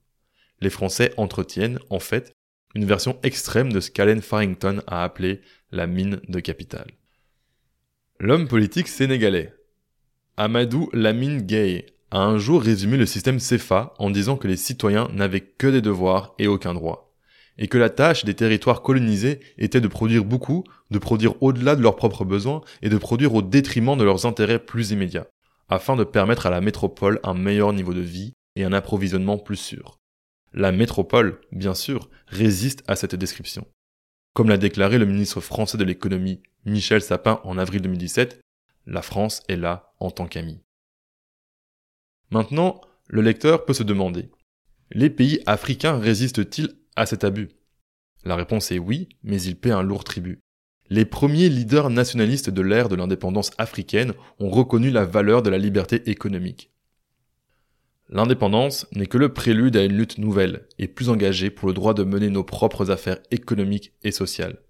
[0.60, 2.32] Les Français entretiennent, en fait,
[2.74, 6.86] une version extrême de ce qu'Allen Farrington a appelé la mine de capital.
[8.18, 9.54] L'homme politique sénégalais,
[10.36, 15.08] Amadou Lamine Gueye, a un jour résumé le système CFA en disant que les citoyens
[15.12, 17.06] n'avaient que des devoirs et aucun droit,
[17.59, 21.83] et que la tâche des territoires colonisés était de produire beaucoup, de produire au-delà de
[21.83, 25.29] leurs propres besoins et de produire au détriment de leurs intérêts plus immédiats,
[25.69, 29.57] afin de permettre à la métropole un meilleur niveau de vie et un approvisionnement plus
[29.57, 29.99] sûr.
[30.53, 33.66] La métropole, bien sûr, résiste à cette description.
[34.35, 38.40] Comme l'a déclaré le ministre français de l'économie Michel Sapin en avril 2017,
[38.87, 40.61] la France est là en tant qu'ami.
[42.31, 44.31] Maintenant, le lecteur peut se demander,
[44.92, 47.50] les pays africains résistent-ils à cet abus
[48.24, 50.40] La réponse est oui, mais ils paient un lourd tribut.
[50.88, 55.59] Les premiers leaders nationalistes de l'ère de l'indépendance africaine ont reconnu la valeur de la
[55.59, 56.72] liberté économique.
[58.09, 61.92] L'indépendance n'est que le prélude à une lutte nouvelle et plus engagée pour le droit
[61.92, 64.62] de mener nos propres affaires économiques et sociales,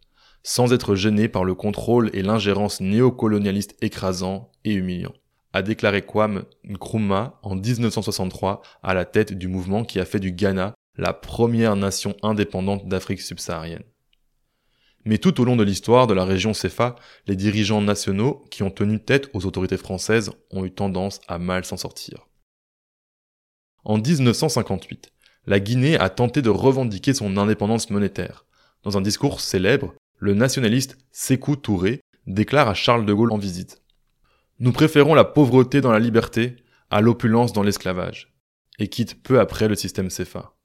[0.42, 5.12] sans être gênés par le contrôle et l'ingérence néocolonialiste écrasant et humiliant
[5.56, 10.32] a déclaré Kwame Nkrumah en 1963 à la tête du mouvement qui a fait du
[10.32, 13.84] Ghana la première nation indépendante d'Afrique subsaharienne.
[15.04, 18.70] Mais tout au long de l'histoire de la région CEFA, les dirigeants nationaux qui ont
[18.70, 22.26] tenu tête aux autorités françaises ont eu tendance à mal s'en sortir.
[23.84, 25.12] En 1958,
[25.46, 28.46] la Guinée a tenté de revendiquer son indépendance monétaire.
[28.82, 33.80] Dans un discours célèbre, le nationaliste Sékou Touré déclare à Charles de Gaulle en visite
[34.58, 36.56] nous préférons la pauvreté dans la liberté
[36.90, 38.32] à l'opulence dans l'esclavage,
[38.78, 40.55] et quitte peu après le système CFA.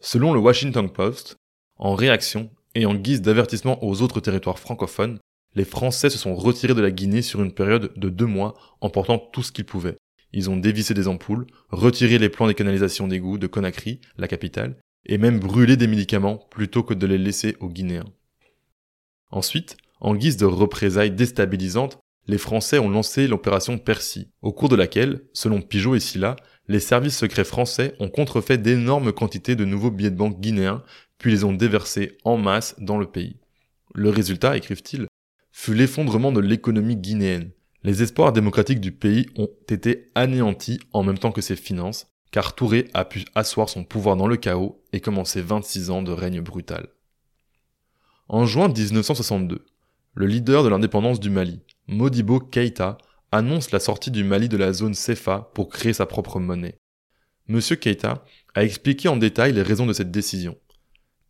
[0.00, 1.36] Selon le Washington Post,
[1.76, 5.18] en réaction et en guise d'avertissement aux autres territoires francophones,
[5.54, 8.90] les Français se sont retirés de la Guinée sur une période de deux mois en
[8.90, 9.96] portant tout ce qu'ils pouvaient.
[10.32, 14.76] Ils ont dévissé des ampoules, retiré les plans des canalisations d'égouts de Conakry, la capitale,
[15.06, 18.12] et même brûlé des médicaments plutôt que de les laisser aux Guinéens.
[19.30, 24.76] Ensuite, en guise de représailles déstabilisantes, les Français ont lancé l'opération Percy, au cours de
[24.76, 26.36] laquelle, selon Pigeot et Silla,
[26.68, 30.82] les services secrets français ont contrefait d'énormes quantités de nouveaux billets de banque guinéens,
[31.18, 33.36] puis les ont déversés en masse dans le pays.
[33.94, 35.06] Le résultat, écrivent-ils,
[35.52, 37.50] fut l'effondrement de l'économie guinéenne.
[37.82, 42.54] Les espoirs démocratiques du pays ont été anéantis en même temps que ses finances, car
[42.54, 46.40] Touré a pu asseoir son pouvoir dans le chaos et commencer 26 ans de règne
[46.40, 46.88] brutal.
[48.28, 49.64] En juin 1962,
[50.14, 52.98] le leader de l'indépendance du Mali, Modibo Keïta
[53.32, 56.78] annonce la sortie du Mali de la zone CFA pour créer sa propre monnaie.
[57.48, 60.58] Monsieur Keïta a expliqué en détail les raisons de cette décision,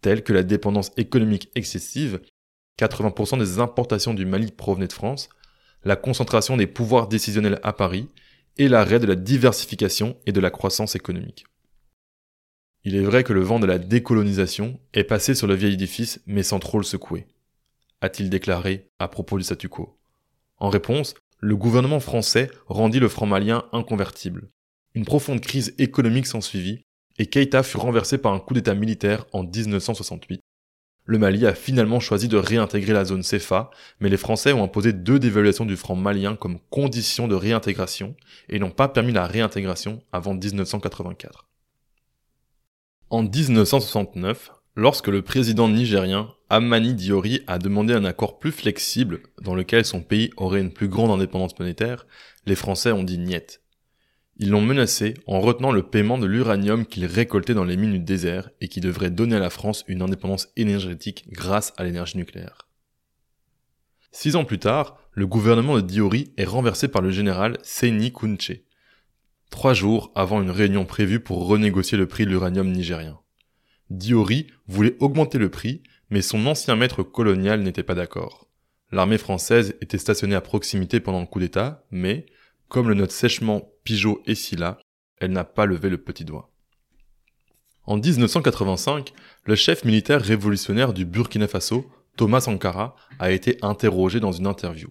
[0.00, 2.20] telles que la dépendance économique excessive,
[2.78, 5.28] 80% des importations du Mali provenaient de France,
[5.84, 8.08] la concentration des pouvoirs décisionnels à Paris
[8.58, 11.44] et l'arrêt de la diversification et de la croissance économique.
[12.84, 16.20] Il est vrai que le vent de la décolonisation est passé sur le vieil édifice
[16.26, 17.26] mais sans trop le secouer,
[18.00, 19.98] a-t-il déclaré à propos du statu quo.
[20.58, 24.48] En réponse, le gouvernement français rendit le franc malien inconvertible.
[24.94, 26.82] Une profonde crise économique s'ensuivit
[27.18, 30.40] et Keïta fut renversé par un coup d'état militaire en 1968.
[31.08, 33.70] Le Mali a finalement choisi de réintégrer la zone CFA,
[34.00, 38.16] mais les Français ont imposé deux dévaluations du franc malien comme condition de réintégration
[38.48, 41.46] et n'ont pas permis la réintégration avant 1984.
[43.10, 49.54] En 1969, lorsque le président nigérien Amani Diori a demandé un accord plus flexible dans
[49.54, 52.06] lequel son pays aurait une plus grande indépendance monétaire,
[52.44, 53.60] les Français ont dit niet.
[54.38, 57.98] Ils l'ont menacé en retenant le paiement de l'uranium qu'ils récoltaient dans les mines du
[58.00, 62.68] désert et qui devrait donner à la France une indépendance énergétique grâce à l'énergie nucléaire.
[64.12, 68.52] Six ans plus tard, le gouvernement de Diori est renversé par le général Seini Kunche.
[69.50, 73.18] trois jours avant une réunion prévue pour renégocier le prix de l'uranium nigérien.
[73.90, 78.48] Diori voulait augmenter le prix, mais son ancien maître colonial n'était pas d'accord.
[78.92, 82.26] L'armée française était stationnée à proximité pendant le coup d'État, mais,
[82.68, 84.78] comme le note sèchement Pigeot et Silla,
[85.18, 86.52] elle n'a pas levé le petit doigt.
[87.84, 89.12] En 1985,
[89.44, 94.88] le chef militaire révolutionnaire du Burkina Faso, Thomas Sankara, a été interrogé dans une interview.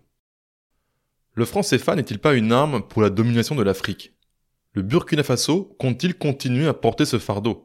[1.34, 4.14] Le franc CFA n'est-il pas une arme pour la domination de l'Afrique?
[4.72, 7.65] Le Burkina Faso compte-t-il continuer à porter ce fardeau?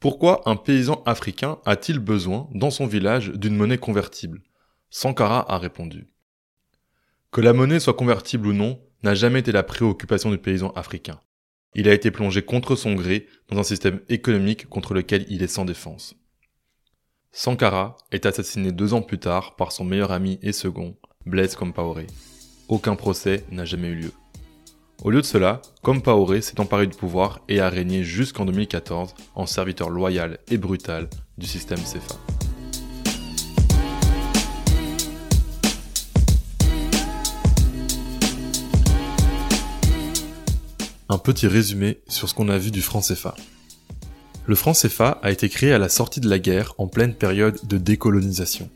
[0.00, 4.40] Pourquoi un paysan africain a-t-il besoin, dans son village, d'une monnaie convertible?
[4.88, 6.06] Sankara a répondu.
[7.30, 11.20] Que la monnaie soit convertible ou non n'a jamais été la préoccupation du paysan africain.
[11.74, 15.48] Il a été plongé contre son gré dans un système économique contre lequel il est
[15.48, 16.14] sans défense.
[17.30, 22.06] Sankara est assassiné deux ans plus tard par son meilleur ami et second, Blaise Compaoré.
[22.68, 24.12] Aucun procès n'a jamais eu lieu.
[25.02, 29.46] Au lieu de cela, Compaoré s'est emparé du pouvoir et a régné jusqu'en 2014 en
[29.46, 31.08] serviteur loyal et brutal
[31.38, 32.16] du système CFA.
[41.12, 43.34] un petit résumé sur ce qu'on a vu du franc CFA.
[44.46, 47.58] Le franc CFA a été créé à la sortie de la guerre en pleine période
[47.66, 48.70] de décolonisation.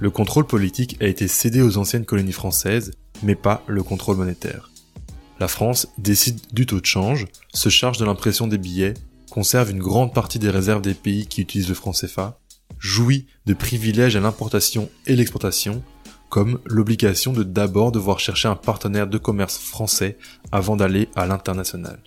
[0.00, 4.70] Le contrôle politique a été cédé aux anciennes colonies françaises, mais pas le contrôle monétaire.
[5.40, 8.94] La France décide du taux de change, se charge de l'impression des billets,
[9.30, 12.38] conserve une grande partie des réserves des pays qui utilisent le franc CFA,
[12.78, 15.82] jouit de privilèges à l'importation et l'exportation,
[16.28, 20.18] comme l'obligation de d'abord devoir chercher un partenaire de commerce français
[20.52, 21.98] avant d'aller à l'international.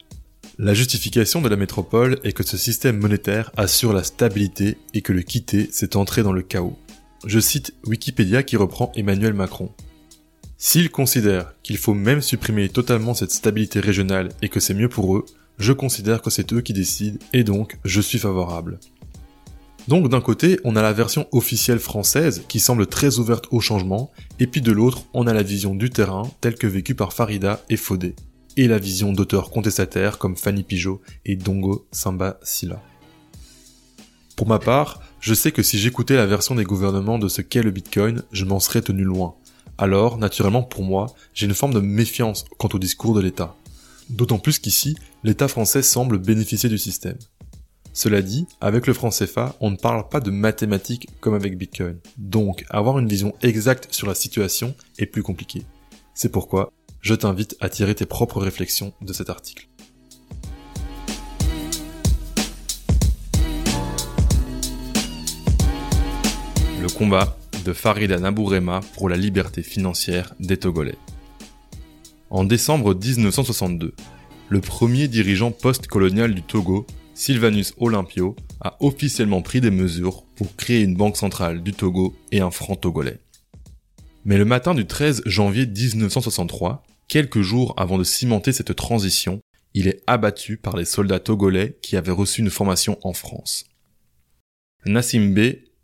[0.59, 5.13] La justification de la métropole est que ce système monétaire assure la stabilité et que
[5.13, 6.77] le quitter, c'est entrer dans le chaos.
[7.25, 9.71] Je cite Wikipédia qui reprend Emmanuel Macron.
[10.59, 15.15] S'ils considèrent qu'il faut même supprimer totalement cette stabilité régionale et que c'est mieux pour
[15.15, 15.25] eux,
[15.59, 18.79] je considère que c'est eux qui décident et donc je suis favorable.
[19.87, 24.11] Donc d'un côté, on a la version officielle française qui semble très ouverte au changement,
[24.39, 27.63] et puis de l'autre, on a la vision du terrain telle que vécue par Farida
[27.69, 28.15] et Fodé,
[28.57, 32.81] et la vision d'auteurs contestataires comme Fanny Pigeot et Dongo Samba Silla.
[34.35, 37.63] Pour ma part, je sais que si j'écoutais la version des gouvernements de ce qu'est
[37.63, 39.35] le Bitcoin, je m'en serais tenu loin.
[39.79, 43.55] Alors, naturellement pour moi, j'ai une forme de méfiance quant au discours de l'État.
[44.09, 47.17] D'autant plus qu'ici, l'État français semble bénéficier du système.
[47.93, 51.99] Cela dit, avec le franc CFA, on ne parle pas de mathématiques comme avec Bitcoin.
[52.17, 55.63] Donc, avoir une vision exacte sur la situation est plus compliqué.
[56.15, 59.67] C'est pourquoi je t'invite à tirer tes propres réflexions de cet article.
[66.81, 67.37] Le combat
[67.73, 70.97] Farida Nabourema pour la liberté financière des Togolais.
[72.29, 73.93] En décembre 1962,
[74.49, 76.85] le premier dirigeant post-colonial du Togo
[77.17, 82.41] Sylvanus Olympio a officiellement pris des mesures pour créer une banque centrale du Togo et
[82.41, 83.19] un franc togolais.
[84.23, 89.39] Mais le matin du 13 janvier 1963, quelques jours avant de cimenter cette transition,
[89.73, 93.65] il est abattu par les soldats togolais qui avaient reçu une formation en France.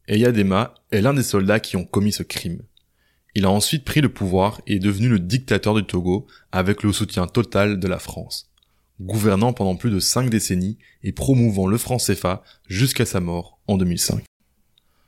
[0.07, 2.61] Eyadema est l'un des soldats qui ont commis ce crime.
[3.35, 6.93] Il a ensuite pris le pouvoir et est devenu le dictateur du Togo avec le
[6.93, 8.53] soutien total de la France
[9.01, 13.77] gouvernant pendant plus de cinq décennies et promouvant le franc CFA jusqu'à sa mort en
[13.77, 14.23] 2005.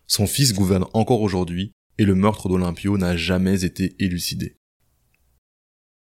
[0.08, 4.58] Son fils gouverne encore aujourd'hui et le meurtre d'Olympio n'a jamais été élucidé.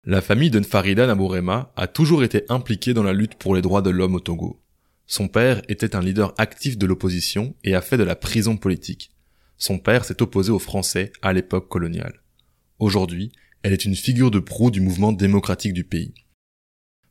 [0.03, 3.81] La famille de Nfarida Nabourema a toujours été impliquée dans la lutte pour les droits
[3.81, 4.61] de l'homme au Togo.
[5.07, 9.11] Son père était un leader actif de l'opposition et a fait de la prison politique.
[9.57, 12.21] Son père s'est opposé aux Français à l'époque coloniale.
[12.79, 13.31] Aujourd'hui,
[13.63, 16.13] elle est une figure de proue du mouvement démocratique du pays.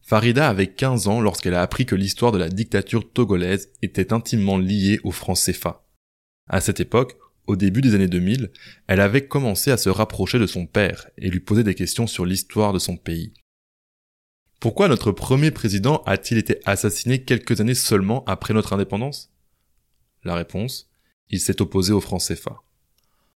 [0.02, 4.58] Farida avait 15 ans lorsqu'elle a appris que l'histoire de la dictature togolaise était intimement
[4.58, 5.84] liée au franc CFA.
[6.48, 8.50] À cette époque, au début des années 2000,
[8.86, 12.24] elle avait commencé à se rapprocher de son père et lui poser des questions sur
[12.24, 13.32] l'histoire de son pays.
[14.60, 19.32] Pourquoi notre premier président a-t-il été assassiné quelques années seulement après notre indépendance?
[20.24, 20.88] La réponse,
[21.30, 22.62] il s'est opposé au franc CFA.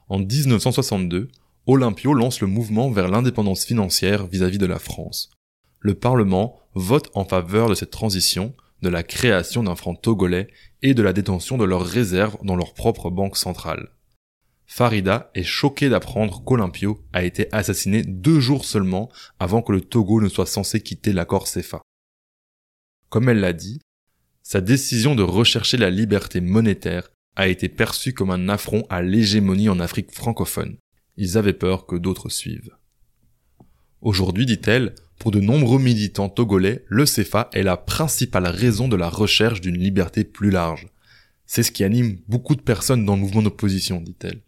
[0.09, 1.29] En 1962,
[1.67, 5.31] Olympio lance le mouvement vers l'indépendance financière vis-à-vis -vis de la France
[5.81, 10.49] le Parlement vote en faveur de cette transition, de la création d'un franc togolais
[10.83, 13.91] et de la détention de leurs réserves dans leur propre banque centrale.
[14.71, 20.21] Farida est choquée d'apprendre qu'Olympio a été assassiné deux jours seulement avant que le Togo
[20.21, 21.81] ne soit censé quitter l'accord CFA.
[23.09, 23.81] Comme elle l'a dit,
[24.43, 29.71] sa décision de rechercher la liberté monétaire a été perçue comme un affront à l'hégémonie
[29.71, 30.77] en Afrique francophone.
[31.17, 32.77] Ils avaient peur que d'autres suivent.
[34.03, 39.09] Aujourd'hui, dit-elle, pour de nombreux militants togolais, le CFA est la principale raison de la
[39.09, 40.89] recherche d'une liberté plus large.
[41.47, 44.43] C'est ce qui anime beaucoup de personnes dans le mouvement d'opposition, dit-elle.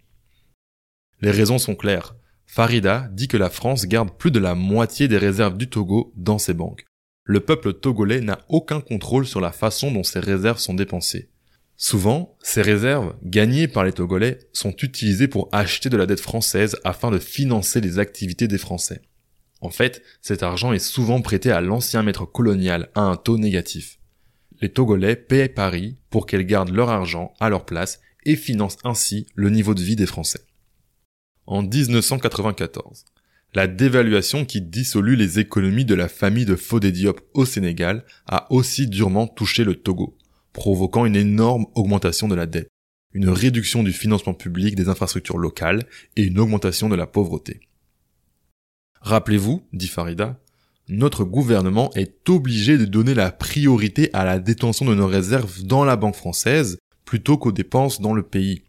[1.22, 2.14] Les raisons sont claires.
[2.46, 6.38] Farida dit que la France garde plus de la moitié des réserves du Togo dans
[6.38, 6.84] ses banques.
[7.24, 11.30] Le peuple togolais n'a aucun contrôle sur la façon dont ces réserves sont dépensées.
[11.76, 16.76] Souvent, ces réserves, gagnées par les Togolais, sont utilisées pour acheter de la dette française
[16.84, 19.00] afin de financer les activités des Français.
[19.62, 23.98] En fait, cet argent est souvent prêté à l'ancien maître colonial à un taux négatif.
[24.60, 29.26] Les Togolais paient Paris pour qu'elles gardent leur argent à leur place et financent ainsi
[29.34, 30.40] le niveau de vie des Français.
[31.46, 33.04] En 1994,
[33.54, 38.46] la dévaluation qui dissolut les économies de la famille de Fodé Diop au Sénégal a
[38.52, 40.16] aussi durement touché le Togo,
[40.52, 42.70] provoquant une énorme augmentation de la dette,
[43.12, 45.82] une réduction du financement public des infrastructures locales
[46.16, 47.60] et une augmentation de la pauvreté.
[49.00, 50.38] Rappelez-vous, dit Farida,
[50.88, 55.84] notre gouvernement est obligé de donner la priorité à la détention de nos réserves dans
[55.84, 58.62] la banque française plutôt qu'aux dépenses dans le pays.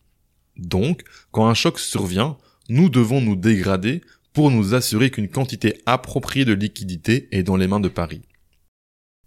[0.58, 2.38] Donc, quand un choc survient,
[2.72, 4.00] nous devons nous dégrader
[4.32, 8.22] pour nous assurer qu'une quantité appropriée de liquidité est dans les mains de Paris.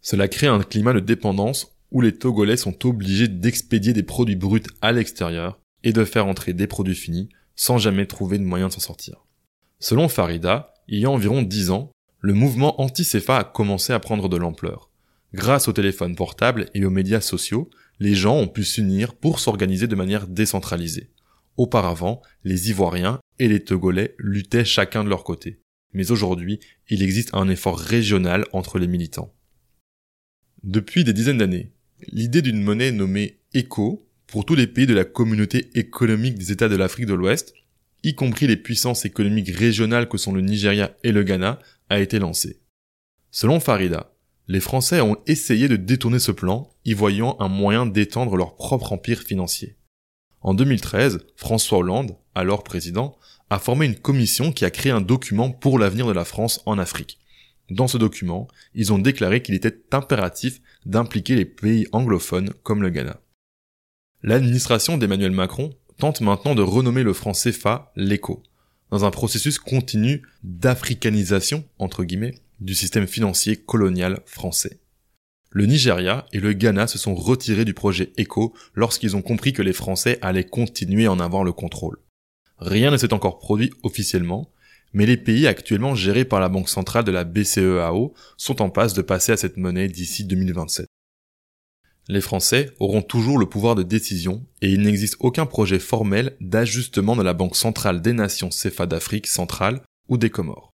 [0.00, 4.62] Cela crée un climat de dépendance où les Togolais sont obligés d'expédier des produits bruts
[4.80, 8.72] à l'extérieur et de faire entrer des produits finis sans jamais trouver de moyen de
[8.72, 9.26] s'en sortir.
[9.78, 14.30] Selon Farida, il y a environ 10 ans, le mouvement anti-CFA a commencé à prendre
[14.30, 14.88] de l'ampleur.
[15.34, 17.68] Grâce aux téléphones portables et aux médias sociaux,
[18.00, 21.10] les gens ont pu s'unir pour s'organiser de manière décentralisée.
[21.56, 25.60] Auparavant, les Ivoiriens et les Togolais luttaient chacun de leur côté.
[25.92, 29.32] Mais aujourd'hui, il existe un effort régional entre les militants.
[30.62, 31.72] Depuis des dizaines d'années,
[32.08, 36.68] l'idée d'une monnaie nommée ECO pour tous les pays de la communauté économique des États
[36.68, 37.54] de l'Afrique de l'Ouest
[38.04, 42.18] y compris les puissances économiques régionales que sont le Nigeria et le Ghana, a été
[42.18, 42.60] lancé.
[43.30, 44.14] Selon Farida,
[44.46, 48.92] les Français ont essayé de détourner ce plan, y voyant un moyen d'étendre leur propre
[48.92, 49.76] empire financier.
[50.44, 53.16] En 2013, François Hollande, alors président,
[53.48, 56.78] a formé une commission qui a créé un document pour l'avenir de la France en
[56.78, 57.18] Afrique.
[57.70, 62.90] Dans ce document, ils ont déclaré qu'il était impératif d'impliquer les pays anglophones comme le
[62.90, 63.22] Ghana.
[64.22, 68.42] L'administration d'Emmanuel Macron tente maintenant de renommer le franc CFA l'écho,
[68.90, 74.78] dans un processus continu d'africanisation, entre guillemets, du système financier colonial français.
[75.56, 79.62] Le Nigeria et le Ghana se sont retirés du projet ECO lorsqu'ils ont compris que
[79.62, 81.98] les Français allaient continuer en avoir le contrôle.
[82.58, 84.50] Rien ne s'est encore produit officiellement,
[84.94, 88.94] mais les pays actuellement gérés par la Banque centrale de la BCEAO sont en passe
[88.94, 90.88] de passer à cette monnaie d'ici 2027.
[92.08, 97.14] Les Français auront toujours le pouvoir de décision et il n'existe aucun projet formel d'ajustement
[97.14, 100.73] de la Banque centrale des nations CFA d'Afrique centrale ou des Comores.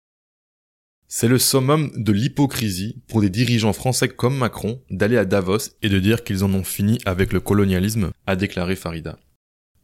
[1.19, 5.89] C'est le summum de l'hypocrisie pour des dirigeants français comme Macron d'aller à Davos et
[5.89, 9.19] de dire qu'ils en ont fini avec le colonialisme, a déclaré Farida.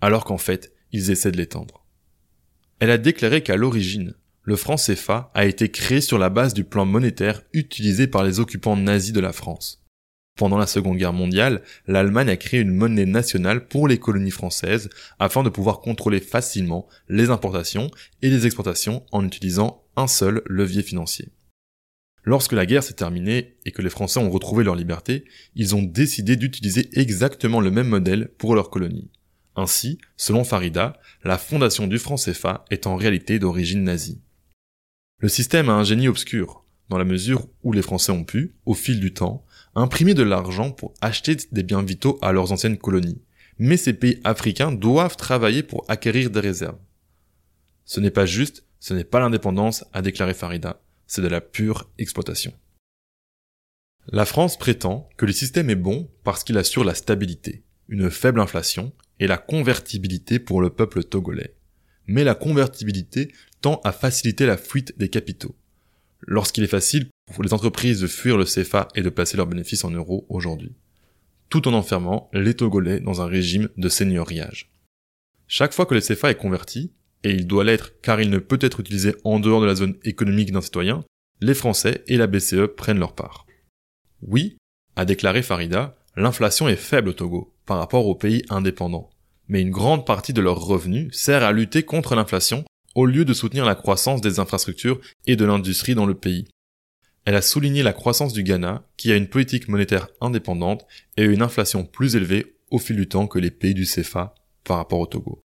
[0.02, 1.86] Alors qu'en fait, ils essaient de l'étendre.
[2.80, 6.64] Elle a déclaré qu'à l'origine, le franc CFA a été créé sur la base du
[6.64, 9.82] plan monétaire utilisé par les occupants nazis de la France.
[10.36, 14.90] Pendant la Seconde Guerre mondiale, l'Allemagne a créé une monnaie nationale pour les colonies françaises
[15.18, 17.90] afin de pouvoir contrôler facilement les importations
[18.20, 21.28] et les exportations en utilisant un seul levier financier.
[22.24, 25.24] Lorsque la guerre s'est terminée et que les Français ont retrouvé leur liberté,
[25.56, 29.10] ils ont décidé d'utiliser exactement le même modèle pour leurs colonies.
[29.56, 34.20] Ainsi, selon Farida, la fondation du franc CFA est en réalité d'origine nazie.
[35.18, 38.74] Le système a un génie obscur, dans la mesure où les Français ont pu, au
[38.74, 43.20] fil du temps, imprimer de l'argent pour acheter des biens vitaux à leurs anciennes colonies.
[43.58, 46.78] Mais ces pays africains doivent travailler pour acquérir des réserves.
[47.84, 51.88] Ce n'est pas juste, ce n'est pas l'indépendance, a déclaré Farida, c'est de la pure
[51.98, 52.52] exploitation.
[54.08, 58.40] La France prétend que le système est bon parce qu'il assure la stabilité, une faible
[58.40, 61.54] inflation et la convertibilité pour le peuple togolais.
[62.08, 65.54] Mais la convertibilité tend à faciliter la fuite des capitaux.
[66.22, 69.84] Lorsqu'il est facile pour les entreprises de fuir le CFA et de placer leurs bénéfices
[69.84, 70.74] en euros aujourd'hui,
[71.50, 74.72] tout en enfermant les Togolais dans un régime de seigneuriage.
[75.46, 76.90] Chaque fois que le CFA est converti,
[77.24, 79.96] et il doit l'être car il ne peut être utilisé en dehors de la zone
[80.04, 81.04] économique d'un citoyen,
[81.40, 83.46] les Français et la BCE prennent leur part.
[84.22, 84.56] Oui,
[84.96, 89.10] a déclaré Farida, l'inflation est faible au Togo par rapport aux pays indépendants,
[89.48, 92.64] mais une grande partie de leurs revenus sert à lutter contre l'inflation
[92.94, 96.46] au lieu de soutenir la croissance des infrastructures et de l'industrie dans le pays,
[97.24, 101.42] elle a souligné la croissance du Ghana, qui a une politique monétaire indépendante et une
[101.42, 105.06] inflation plus élevée au fil du temps que les pays du CFA par rapport au
[105.06, 105.40] Togo.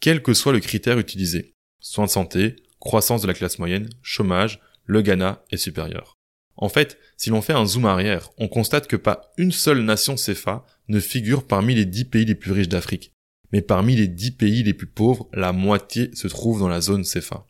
[0.00, 4.60] Quel que soit le critère utilisé, soins de santé, croissance de la classe moyenne, chômage,
[4.84, 6.14] le Ghana est supérieur.
[6.56, 10.14] En fait, si l'on fait un zoom arrière, on constate que pas une seule nation
[10.14, 13.12] CFA ne figure parmi les 10 pays les plus riches d'Afrique.
[13.52, 17.04] Mais parmi les 10 pays les plus pauvres, la moitié se trouve dans la zone
[17.04, 17.46] CFA.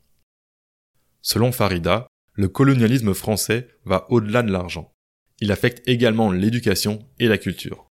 [1.23, 4.93] Selon Farida, le colonialisme français va au-delà de l'argent.
[5.41, 7.84] Il affecte également l'éducation et la culture.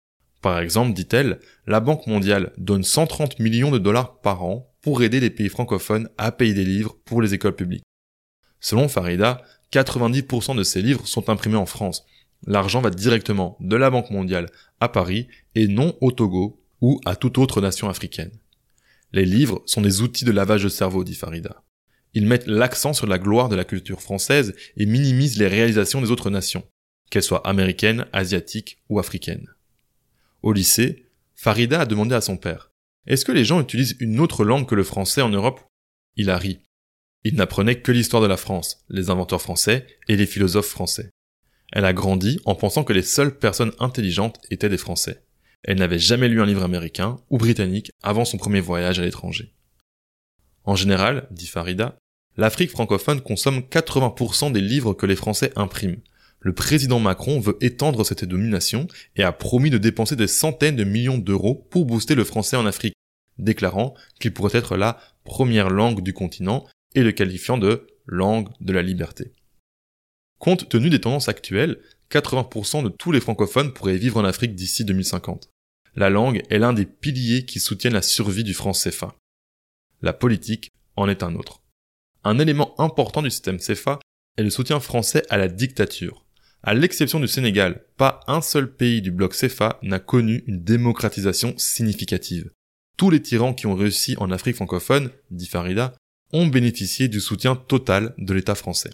[0.43, 1.39] Par exemple, dit-elle,
[1.69, 6.09] la Banque mondiale donne 130 millions de dollars par an pour aider les pays francophones
[6.19, 7.85] à payer des livres pour les écoles publiques.
[8.59, 9.41] Selon Farida,
[9.73, 12.05] 90% de ces livres sont imprimés en France.
[12.45, 17.15] L'argent va directement de la Banque mondiale à Paris et non au Togo ou à
[17.15, 18.33] toute autre nation africaine.
[19.13, 21.63] Les livres sont des outils de lavage de cerveau, dit Farida.
[22.15, 26.11] Ils mettent l'accent sur la gloire de la culture française et minimisent les réalisations des
[26.11, 26.65] autres nations,
[27.11, 29.52] qu'elles soient américaines, asiatiques ou africaines.
[30.43, 32.71] Au lycée, Farida a demandé à son père
[33.07, 35.61] Est-ce que les gens utilisent une autre langue que le français en Europe?
[36.17, 36.61] Il a ri.
[37.25, 41.11] Il n'apprenait que l'histoire de la France, les inventeurs français et les philosophes français.
[41.73, 45.25] Elle a grandi en pensant que les seules personnes intelligentes étaient des Français.
[45.63, 49.55] Elle n'avait jamais lu un livre américain ou britannique avant son premier voyage à l'étranger.
[50.65, 51.97] En général, dit Farida,
[52.37, 56.01] l'Afrique francophone consomme 80% des livres que les Français impriment.
[56.45, 60.83] Le président Macron veut étendre cette domination et a promis de dépenser des centaines de
[60.83, 62.97] millions d'euros pour booster le français en Afrique,
[63.39, 66.67] déclarant qu'il pourrait être la première langue du continent
[66.97, 69.33] et le qualifiant de langue de la liberté.
[70.41, 71.79] Compte tenu des tendances actuelles,
[72.11, 75.49] 80% de tous les francophones pourraient vivre en Afrique d'ici 2050.
[75.95, 79.15] La langue est l'un des piliers qui soutiennent la survie du franc CFA.
[80.01, 81.63] La politique en est un autre.
[82.25, 84.01] Un élément important du système CFA
[84.37, 86.25] est le soutien français à la dictature.
[86.65, 91.55] À l'exception du Sénégal, pas un seul pays du bloc CFA n'a connu une démocratisation
[91.57, 92.53] significative.
[92.97, 95.93] Tous les tyrans qui ont réussi en Afrique francophone, dit Farida,
[96.33, 98.91] ont bénéficié du soutien total de l'État français.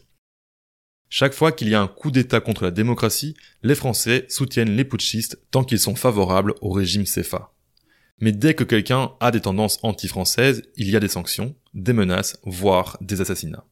[1.10, 4.84] Chaque fois qu'il y a un coup d'État contre la démocratie, les Français soutiennent les
[4.84, 7.52] putschistes tant qu'ils sont favorables au régime CFA.
[8.20, 12.38] Mais dès que quelqu'un a des tendances anti-françaises, il y a des sanctions, des menaces,
[12.44, 13.64] voire des assassinats.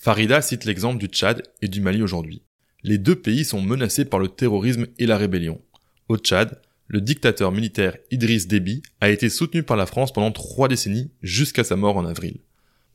[0.00, 2.42] Farida cite l'exemple du Tchad et du Mali aujourd'hui.
[2.84, 5.60] Les deux pays sont menacés par le terrorisme et la rébellion.
[6.08, 10.68] Au Tchad, le dictateur militaire Idriss Déby a été soutenu par la France pendant trois
[10.68, 12.38] décennies jusqu'à sa mort en avril.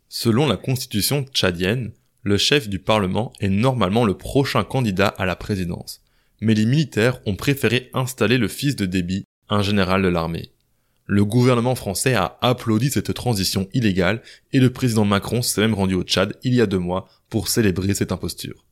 [0.08, 1.92] Selon la constitution tchadienne,
[2.22, 6.02] le chef du Parlement est normalement le prochain candidat à la présidence.
[6.40, 10.53] Mais les militaires ont préféré installer le fils de Déby, un général de l'armée.
[11.06, 14.22] Le gouvernement français a applaudi cette transition illégale
[14.54, 17.50] et le président Macron s'est même rendu au Tchad il y a deux mois pour
[17.50, 18.66] célébrer cette imposture.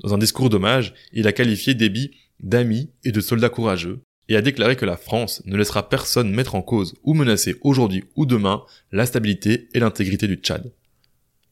[0.00, 4.42] Dans un discours d'hommage, il a qualifié Déby d'ami et de soldat courageux et a
[4.42, 8.62] déclaré que la France ne laissera personne mettre en cause ou menacer aujourd'hui ou demain
[8.92, 10.72] la stabilité et l'intégrité du Tchad.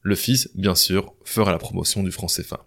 [0.03, 2.65] Le fils, bien sûr, fera la promotion du franc CFA.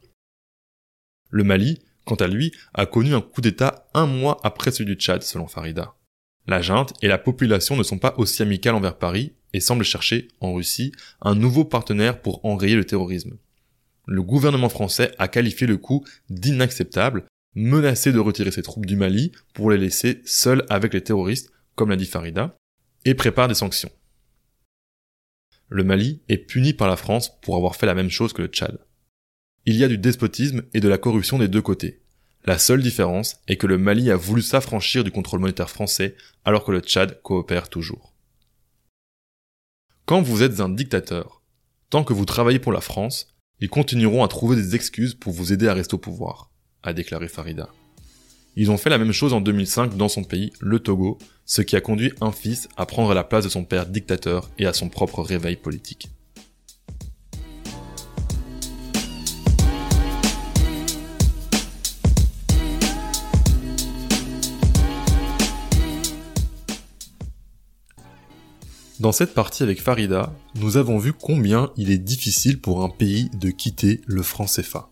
[1.30, 5.00] Le Mali, quant à lui, a connu un coup d'État un mois après celui du
[5.00, 5.97] Tchad, selon Farida.
[6.48, 10.30] La junte et la population ne sont pas aussi amicales envers Paris et semblent chercher,
[10.40, 13.38] en Russie, un nouveau partenaire pour enrayer le terrorisme.
[14.06, 17.26] Le gouvernement français a qualifié le coup d'inacceptable
[17.56, 21.90] menacé de retirer ses troupes du Mali pour les laisser seuls avec les terroristes, comme
[21.90, 22.56] l'a dit Farida,
[23.04, 23.92] et prépare des sanctions.
[25.68, 28.48] Le Mali est puni par la France pour avoir fait la même chose que le
[28.48, 28.80] Tchad.
[29.66, 32.02] Il y a du despotisme et de la corruption des deux côtés.
[32.48, 36.64] La seule différence est que le Mali a voulu s'affranchir du contrôle monétaire français alors
[36.64, 38.14] que le Tchad coopère toujours.
[40.06, 41.42] Quand vous êtes un dictateur,
[41.90, 43.28] tant que vous travaillez pour la France,
[43.60, 46.50] ils continueront à trouver des excuses pour vous aider à rester au pouvoir
[46.84, 47.68] a déclaré Farida.
[48.56, 51.76] Ils ont fait la même chose en 2005 dans son pays, le Togo, ce qui
[51.76, 54.88] a conduit un fils à prendre la place de son père dictateur et à son
[54.88, 56.10] propre réveil politique.
[69.00, 73.30] Dans cette partie avec Farida, nous avons vu combien il est difficile pour un pays
[73.40, 74.90] de quitter le franc CFA.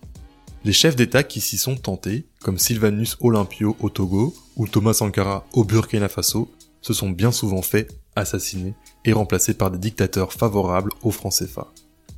[0.63, 5.47] Les chefs d'État qui s'y sont tentés, comme Sylvanus Olympio au Togo ou Thomas Sankara
[5.53, 6.51] au Burkina Faso,
[6.81, 8.75] se sont bien souvent fait assassiner
[9.05, 11.71] et remplacés par des dictateurs favorables au franc CFA.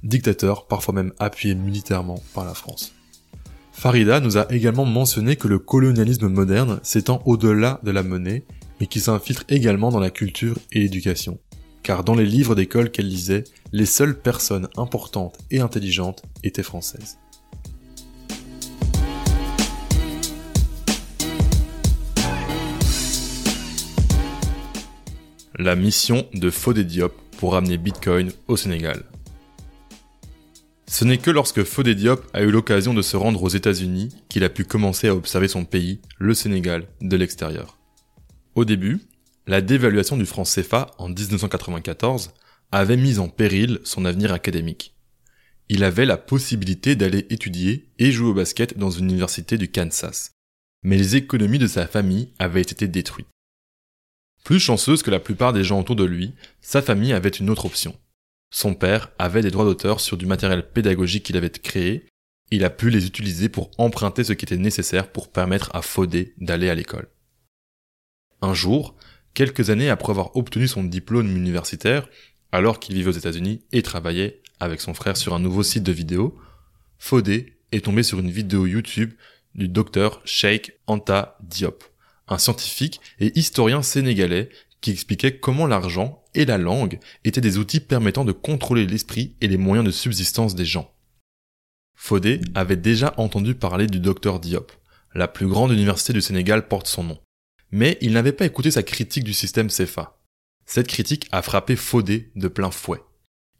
[0.04, 2.92] Dictateurs parfois même appuyés militairement par la France.
[3.72, 8.44] Farida nous a également mentionné que le colonialisme moderne s'étend au-delà de la monnaie,
[8.82, 11.40] mais qui s'infiltre également dans la culture et l'éducation.
[11.88, 17.18] Car dans les livres d'école qu'elle lisait, les seules personnes importantes et intelligentes étaient françaises.
[25.58, 29.04] la mission de Fodé Diop pour amener Bitcoin au Sénégal.
[30.88, 34.44] Ce n'est que lorsque Fodé Diop a eu l'occasion de se rendre aux États-Unis qu'il
[34.44, 37.80] a pu commencer à observer son pays, le Sénégal, de l'extérieur.
[38.56, 39.00] Au début,
[39.48, 42.32] la dévaluation du franc CFA en 1994
[42.74, 44.94] avait mis en péril son avenir académique.
[45.70, 50.32] Il avait la possibilité d'aller étudier et jouer au basket dans une université du Kansas.
[50.84, 53.28] Mais les économies de sa famille avaient été détruites.
[54.44, 57.66] Plus chanceuse que la plupart des gens autour de lui, sa famille avait une autre
[57.66, 57.98] option.
[58.50, 62.06] Son père avait des droits d'auteur sur du matériel pédagogique qu'il avait créé.
[62.52, 66.34] Il a pu les utiliser pour emprunter ce qui était nécessaire pour permettre à Fodé
[66.38, 67.10] d'aller à l'école.
[68.42, 68.96] Un jour,
[69.38, 72.10] quelques années après avoir obtenu son diplôme universitaire,
[72.52, 75.92] alors qu'il vivait aux États-Unis et travaillait avec son frère sur un nouveau site de
[75.92, 76.36] vidéo,
[76.98, 79.14] Fodé est tombé sur une vidéo YouTube
[79.54, 81.84] du docteur Sheikh Anta Diop,
[82.28, 84.50] un scientifique et historien sénégalais
[84.82, 89.48] qui expliquait comment l'argent et la langue étaient des outils permettant de contrôler l'esprit et
[89.48, 90.92] les moyens de subsistance des gens.
[91.94, 94.72] Fodé avait déjà entendu parler du docteur Diop.
[95.14, 97.20] La plus grande université du Sénégal porte son nom.
[97.72, 100.20] Mais il n'avait pas écouté sa critique du système CFA.
[100.66, 103.02] Cette critique a frappé Fodé de plein fouet.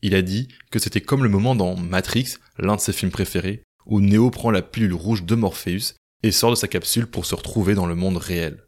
[0.02, 3.64] Il a dit que c'était comme le moment dans Matrix, l'un de ses films préférés,
[3.86, 7.36] où Neo prend la pilule rouge de Morpheus et sort de sa capsule pour se
[7.36, 8.64] retrouver dans le monde réel.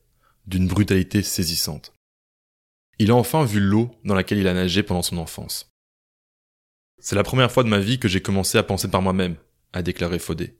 [0.47, 1.93] D'une brutalité saisissante.
[2.97, 5.69] Il a enfin vu l'eau dans laquelle il a nagé pendant son enfance.
[6.99, 9.37] C'est la première fois de ma vie que j'ai commencé à penser par moi-même,
[9.71, 10.58] a déclaré Fodé.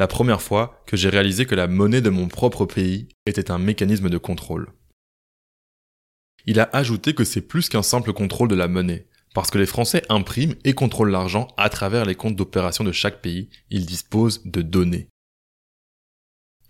[0.00, 3.58] La première fois que j'ai réalisé que la monnaie de mon propre pays était un
[3.58, 4.72] mécanisme de contrôle.
[6.46, 9.66] Il a ajouté que c'est plus qu'un simple contrôle de la monnaie, parce que les
[9.66, 14.40] Français impriment et contrôlent l'argent à travers les comptes d'opération de chaque pays, ils disposent
[14.46, 15.08] de données.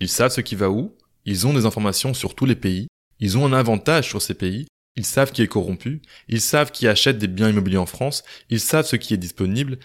[0.01, 2.89] Ils savent ce qui va où, ils ont des informations sur tous les pays,
[3.21, 4.67] ils ont un avantage sur ces pays,
[4.97, 8.59] ils savent qui est corrompu, ils savent qui achète des biens immobiliers en France, ils
[8.59, 9.79] savent ce qui est disponible,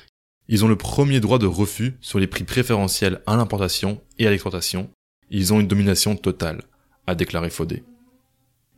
[0.47, 4.29] ils ont le premier droit de refus sur les prix préférentiels à l'importation et à
[4.29, 4.89] l'exportation,
[5.29, 6.63] ils ont une domination totale,
[7.07, 7.83] a déclaré Fodé.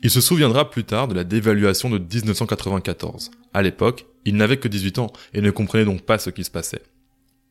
[0.03, 3.31] Il se souviendra plus tard de la dévaluation de 1994.
[3.53, 6.51] À l'époque, il n'avait que 18 ans et ne comprenait donc pas ce qui se
[6.51, 6.83] passait.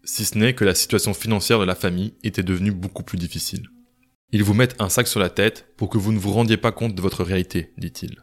[0.04, 3.68] Si ce n'est que la situation financière de la famille était devenue beaucoup plus difficile.
[4.32, 6.72] Ils vous mettent un sac sur la tête pour que vous ne vous rendiez pas
[6.72, 8.22] compte de votre réalité, dit-il.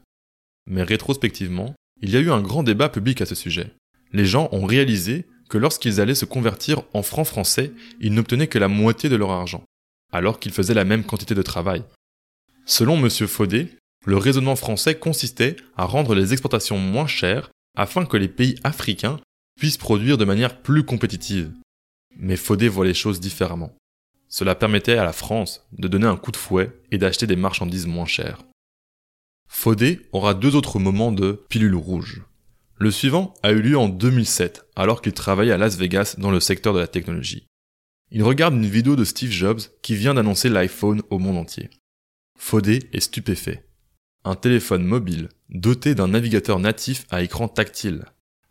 [0.66, 3.74] Mais rétrospectivement, il y a eu un grand débat public à ce sujet.
[4.14, 5.28] Les gens ont réalisé
[5.58, 9.64] lorsqu'ils allaient se convertir en francs français, ils n'obtenaient que la moitié de leur argent,
[10.12, 11.84] alors qu'ils faisaient la même quantité de travail.
[12.66, 13.10] Selon M.
[13.10, 13.70] Faudet,
[14.06, 19.20] le raisonnement français consistait à rendre les exportations moins chères afin que les pays africains
[19.60, 21.52] puissent produire de manière plus compétitive.
[22.16, 23.76] Mais Faudet voit les choses différemment.
[24.28, 27.86] Cela permettait à la France de donner un coup de fouet et d'acheter des marchandises
[27.86, 28.44] moins chères.
[29.48, 32.24] Fodé aura deux autres moments de pilule rouge.
[32.84, 36.42] Le suivant a eu lieu en 2007, alors qu'il travaillait à Las Vegas dans le
[36.42, 37.48] secteur de la technologie.
[38.12, 41.70] Il regarde une vidéo de Steve Jobs qui vient d'annoncer l'iPhone au monde entier.
[42.38, 43.66] Fodé est stupéfait.
[44.26, 48.04] Un téléphone mobile, doté d'un navigateur natif à écran tactile.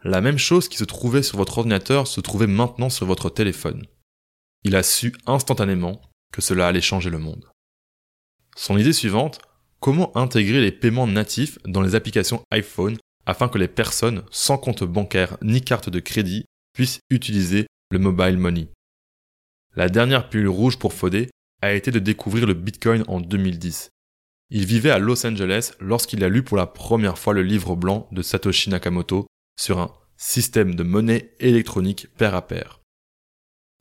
[0.03, 3.85] La même chose qui se trouvait sur votre ordinateur se trouvait maintenant sur votre téléphone.
[4.64, 6.01] Il a su instantanément
[6.33, 7.51] que cela allait changer le monde.
[8.57, 9.43] Son idée suivante,
[9.78, 12.97] comment intégrer les paiements natifs dans les applications iPhone
[13.27, 18.39] afin que les personnes sans compte bancaire ni carte de crédit puissent utiliser le mobile
[18.39, 18.68] money.
[19.75, 23.91] La dernière pilule rouge pour Fodé a été de découvrir le Bitcoin en 2010.
[24.51, 28.09] Il vivait à Los Angeles lorsqu'il a lu pour la première fois le livre blanc
[28.12, 29.27] de Satoshi Nakamoto
[29.59, 32.81] sur un système de monnaie électronique pair à pair.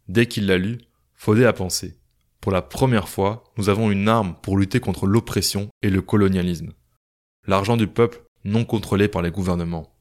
[0.07, 0.79] Dès qu'il l'a lu,
[1.13, 2.01] Fodé a pensé
[2.41, 6.73] pour la première fois, nous avons une arme pour lutter contre l'oppression et le colonialisme.
[7.47, 9.93] L'argent du peuple non contrôlé par les gouvernements.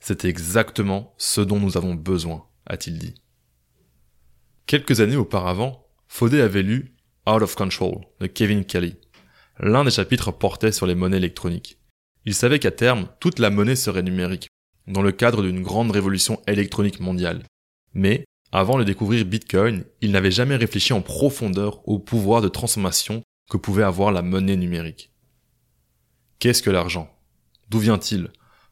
[0.00, 3.14] C'est exactement ce dont nous avons besoin, a-t-il dit.
[4.66, 6.94] Quelques années auparavant, Fodé avait lu
[7.28, 8.96] Out of Control de Kevin Kelly.
[9.58, 11.78] L'un des chapitres portait sur les monnaies électroniques.
[12.24, 14.48] Il savait qu'à terme, toute la monnaie serait numérique,
[14.86, 17.42] dans le cadre d'une grande révolution électronique mondiale.
[17.94, 23.22] Mais avant de découvrir Bitcoin, il n'avait jamais réfléchi en profondeur au pouvoir de transformation
[23.50, 25.12] que pouvait avoir la monnaie numérique.
[26.38, 27.15] Qu'est-ce que l'argent?
[27.68, 28.30] D'où vient-il?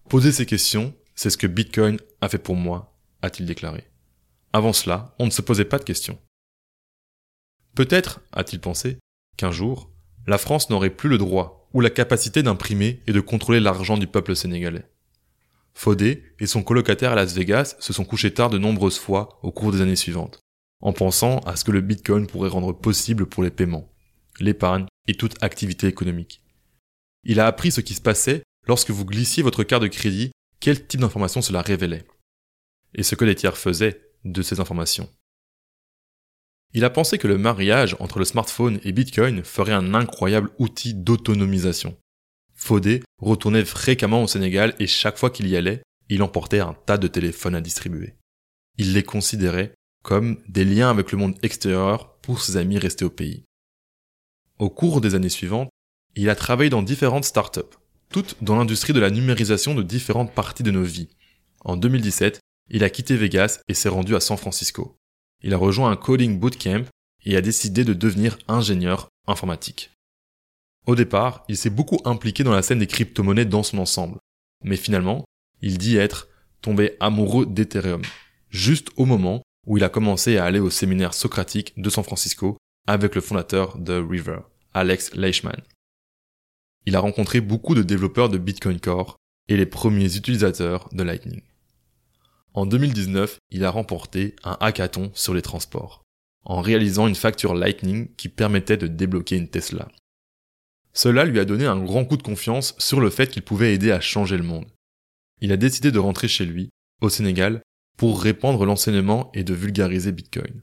[0.08, 3.88] Poser ces questions, c'est ce que Bitcoin a fait pour moi, a-t-il déclaré.
[4.52, 6.18] Avant cela, on ne se posait pas de questions.
[7.74, 8.98] Peut-être, a-t-il pensé,
[9.36, 9.90] qu'un jour,
[10.26, 14.06] la France n'aurait plus le droit ou la capacité d'imprimer et de contrôler l'argent du
[14.06, 14.88] peuple sénégalais.
[15.74, 19.50] Fodé et son colocataire à Las Vegas se sont couchés tard de nombreuses fois au
[19.50, 20.40] cours des années suivantes,
[20.80, 23.92] en pensant à ce que le Bitcoin pourrait rendre possible pour les paiements,
[24.38, 26.42] l'épargne et toute activité économique.
[27.24, 30.86] Il a appris ce qui se passait lorsque vous glissiez votre carte de crédit, quel
[30.86, 32.04] type d'information cela révélait?
[32.94, 35.10] Et ce que les tiers faisaient de ces informations?
[36.72, 40.92] Il a pensé que le mariage entre le smartphone et Bitcoin ferait un incroyable outil
[40.94, 41.96] d'autonomisation.
[42.54, 46.98] Fodé retournait fréquemment au Sénégal et chaque fois qu'il y allait, il emportait un tas
[46.98, 48.14] de téléphones à distribuer.
[48.76, 53.10] Il les considérait comme des liens avec le monde extérieur pour ses amis restés au
[53.10, 53.44] pays.
[54.58, 55.70] Au cours des années suivantes,
[56.16, 57.60] il a travaillé dans différentes startups,
[58.14, 61.08] toutes dans l'industrie de la numérisation de différentes parties de nos vies.
[61.64, 62.38] En 2017,
[62.70, 64.94] il a quitté Vegas et s'est rendu à San Francisco.
[65.42, 66.84] Il a rejoint un coding bootcamp
[67.24, 69.90] et a décidé de devenir ingénieur informatique.
[70.86, 74.20] Au départ, il s'est beaucoup impliqué dans la scène des crypto-monnaies dans son ensemble.
[74.62, 75.24] Mais finalement,
[75.60, 76.28] il dit être
[76.62, 78.02] tombé amoureux d'Ethereum,
[78.48, 82.58] juste au moment où il a commencé à aller au séminaire socratique de San Francisco
[82.86, 84.38] avec le fondateur de River,
[84.72, 85.60] Alex Leishman.
[86.86, 89.16] Il a rencontré beaucoup de développeurs de Bitcoin Core
[89.48, 91.42] et les premiers utilisateurs de Lightning.
[92.52, 96.02] En 2019, il a remporté un hackathon sur les transports,
[96.44, 99.88] en réalisant une facture Lightning qui permettait de débloquer une Tesla.
[100.92, 103.90] Cela lui a donné un grand coup de confiance sur le fait qu'il pouvait aider
[103.90, 104.70] à changer le monde.
[105.40, 106.70] Il a décidé de rentrer chez lui,
[107.00, 107.60] au Sénégal,
[107.96, 110.62] pour répandre l'enseignement et de vulgariser Bitcoin.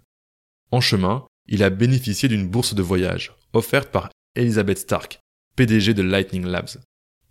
[0.72, 5.20] En chemin, il a bénéficié d'une bourse de voyage, offerte par Elizabeth Stark,
[5.56, 6.80] PDG de Lightning Labs,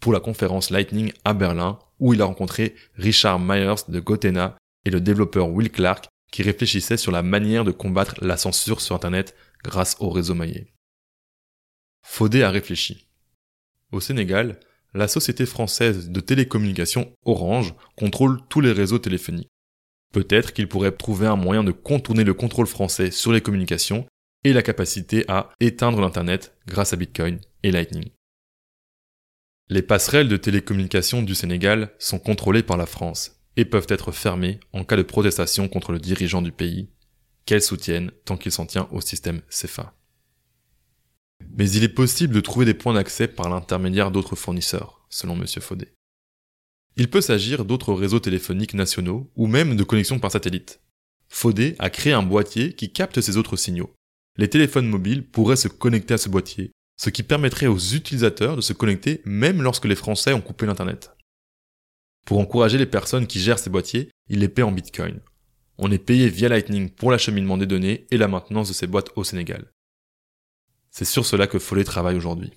[0.00, 4.90] pour la conférence Lightning à Berlin, où il a rencontré Richard Myers de Gotena et
[4.90, 9.34] le développeur Will Clark, qui réfléchissait sur la manière de combattre la censure sur Internet
[9.62, 10.72] grâce au réseau maillé.
[12.02, 13.08] Faudé a réfléchi.
[13.92, 14.60] Au Sénégal,
[14.94, 19.50] la société française de télécommunications Orange contrôle tous les réseaux téléphoniques.
[20.12, 24.06] Peut-être qu'il pourrait trouver un moyen de contourner le contrôle français sur les communications
[24.42, 28.10] et la capacité à éteindre l'Internet grâce à Bitcoin et Lightning.
[29.68, 34.58] Les passerelles de télécommunications du Sénégal sont contrôlées par la France et peuvent être fermées
[34.72, 36.90] en cas de protestation contre le dirigeant du pays,
[37.46, 39.94] qu'elle soutienne tant qu'il s'en tient au système CFA.
[41.56, 45.46] Mais il est possible de trouver des points d'accès par l'intermédiaire d'autres fournisseurs, selon M.
[45.46, 45.92] Faudet.
[46.96, 50.80] Il peut s'agir d'autres réseaux téléphoniques nationaux ou même de connexions par satellite.
[51.28, 53.94] Faudet a créé un boîtier qui capte ces autres signaux.
[54.36, 58.60] Les téléphones mobiles pourraient se connecter à ce boîtier, ce qui permettrait aux utilisateurs de
[58.60, 61.12] se connecter même lorsque les Français ont coupé l'Internet.
[62.26, 65.18] Pour encourager les personnes qui gèrent ces boîtiers, il les paie en Bitcoin.
[65.78, 69.12] On est payé via Lightning pour l'acheminement des données et la maintenance de ces boîtes
[69.16, 69.72] au Sénégal.
[70.90, 72.52] C'est sur cela que Follet travaille aujourd'hui.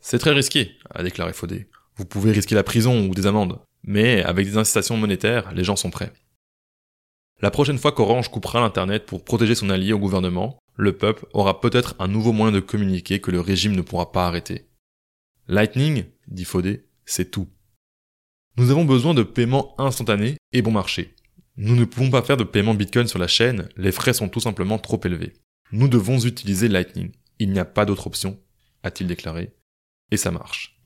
[0.00, 1.68] C'est très risqué, a déclaré Faudet.
[1.96, 5.76] Vous pouvez risquer la prison ou des amendes, mais avec des incitations monétaires, les gens
[5.76, 6.14] sont prêts.
[7.42, 11.60] La prochaine fois qu'Orange coupera l'Internet pour protéger son allié au gouvernement, le peuple aura
[11.60, 14.68] peut-être un nouveau moyen de communiquer que le régime ne pourra pas arrêter.
[15.48, 17.48] Lightning, dit Faudet, c'est tout.
[18.56, 21.16] Nous avons besoin de paiements instantanés et bon marché.
[21.56, 24.38] Nous ne pouvons pas faire de paiement Bitcoin sur la chaîne, les frais sont tout
[24.38, 25.34] simplement trop élevés.
[25.72, 27.10] Nous devons utiliser Lightning.
[27.40, 28.40] Il n'y a pas d'autre option,
[28.84, 29.52] a-t-il déclaré.
[30.12, 30.80] Et ça marche.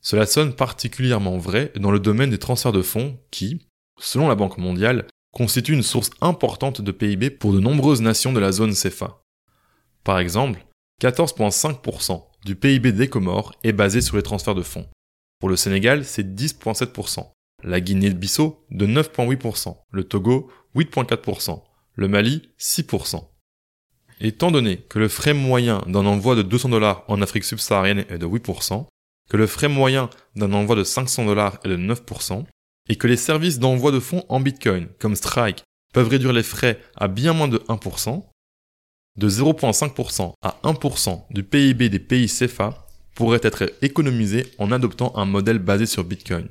[0.00, 3.66] Cela sonne particulièrement vrai dans le domaine des transferts de fonds qui,
[3.98, 8.40] selon la Banque mondiale, constituent une source importante de PIB pour de nombreuses nations de
[8.40, 9.22] la zone CFA.
[10.04, 10.64] Par exemple,
[11.02, 14.88] 14,5% du PIB des Comores est basé sur les transferts de fonds.
[15.40, 17.26] Pour le Sénégal, c'est 10,7%.
[17.64, 19.76] La Guinée-Bissau, de 9,8%.
[19.90, 21.62] Le Togo, 8,4%.
[21.94, 23.28] Le Mali, 6%.
[24.20, 28.18] Étant donné que le frais moyen d'un envoi de 200 dollars en Afrique subsaharienne est
[28.18, 28.86] de 8%,
[29.28, 32.44] que le frais moyen d'un envoi de 500 dollars est de 9%,
[32.92, 35.64] et que les services d'envoi de fonds en Bitcoin, comme Strike,
[35.94, 38.22] peuvent réduire les frais à bien moins de 1%,
[39.16, 45.24] de 0,5% à 1% du PIB des pays CFA pourrait être économisé en adoptant un
[45.24, 46.50] modèle basé sur Bitcoin.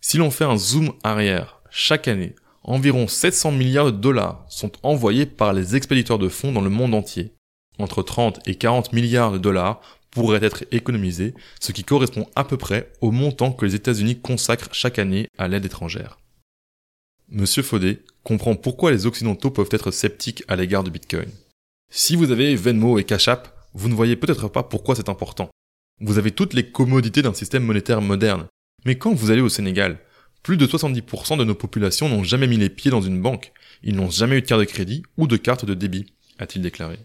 [0.00, 5.24] Si l'on fait un zoom arrière, chaque année, environ 700 milliards de dollars sont envoyés
[5.24, 7.32] par les expéditeurs de fonds dans le monde entier.
[7.78, 12.56] Entre 30 et 40 milliards de dollars pourraient être économisés, ce qui correspond à peu
[12.56, 16.18] près au montant que les États-Unis consacrent chaque année à l'aide étrangère.
[17.28, 21.30] Monsieur Faudet comprend pourquoi les Occidentaux peuvent être sceptiques à l'égard du Bitcoin.
[21.88, 25.50] Si vous avez Venmo et Cash App, vous ne voyez peut-être pas pourquoi c'est important.
[26.00, 28.46] Vous avez toutes les commodités d'un système monétaire moderne.
[28.84, 29.98] Mais quand vous allez au Sénégal,
[30.42, 33.52] plus de 70% de nos populations n'ont jamais mis les pieds dans une banque,
[33.82, 36.06] ils n'ont jamais eu de carte de crédit ou de carte de débit,
[36.38, 36.98] a-t-il déclaré.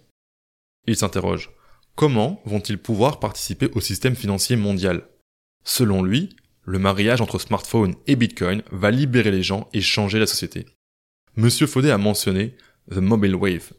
[0.88, 1.52] Il s'interroge.
[1.96, 5.08] Comment vont-ils pouvoir participer au système financier mondial?
[5.64, 6.36] Selon lui,
[6.66, 10.66] le mariage entre smartphone et Bitcoin va libérer les gens et changer la société.
[11.38, 12.58] Monsieur Faudet a mentionné
[12.92, 13.72] The Mobile Wave,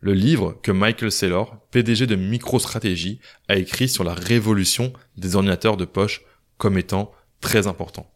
[0.00, 5.78] le livre que Michael Saylor, PDG de MicroStrategy, a écrit sur la révolution des ordinateurs
[5.78, 6.20] de poche
[6.58, 7.10] comme étant
[7.40, 8.12] très important.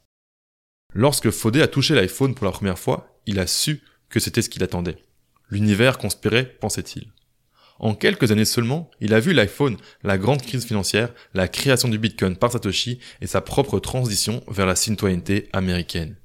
[0.93, 3.81] Lorsque Faudet a touché l'iPhone pour la première fois, il a su
[4.11, 4.99] que c'était ce qu'il attendait.
[5.49, 7.11] L'univers conspirait, pensait-il.
[7.79, 11.99] En quelques années seulement, il a vu l'iPhone, la grande crise financière, la création du
[11.99, 16.17] Bitcoin par Satoshi et sa propre transition vers la citoyenneté américaine.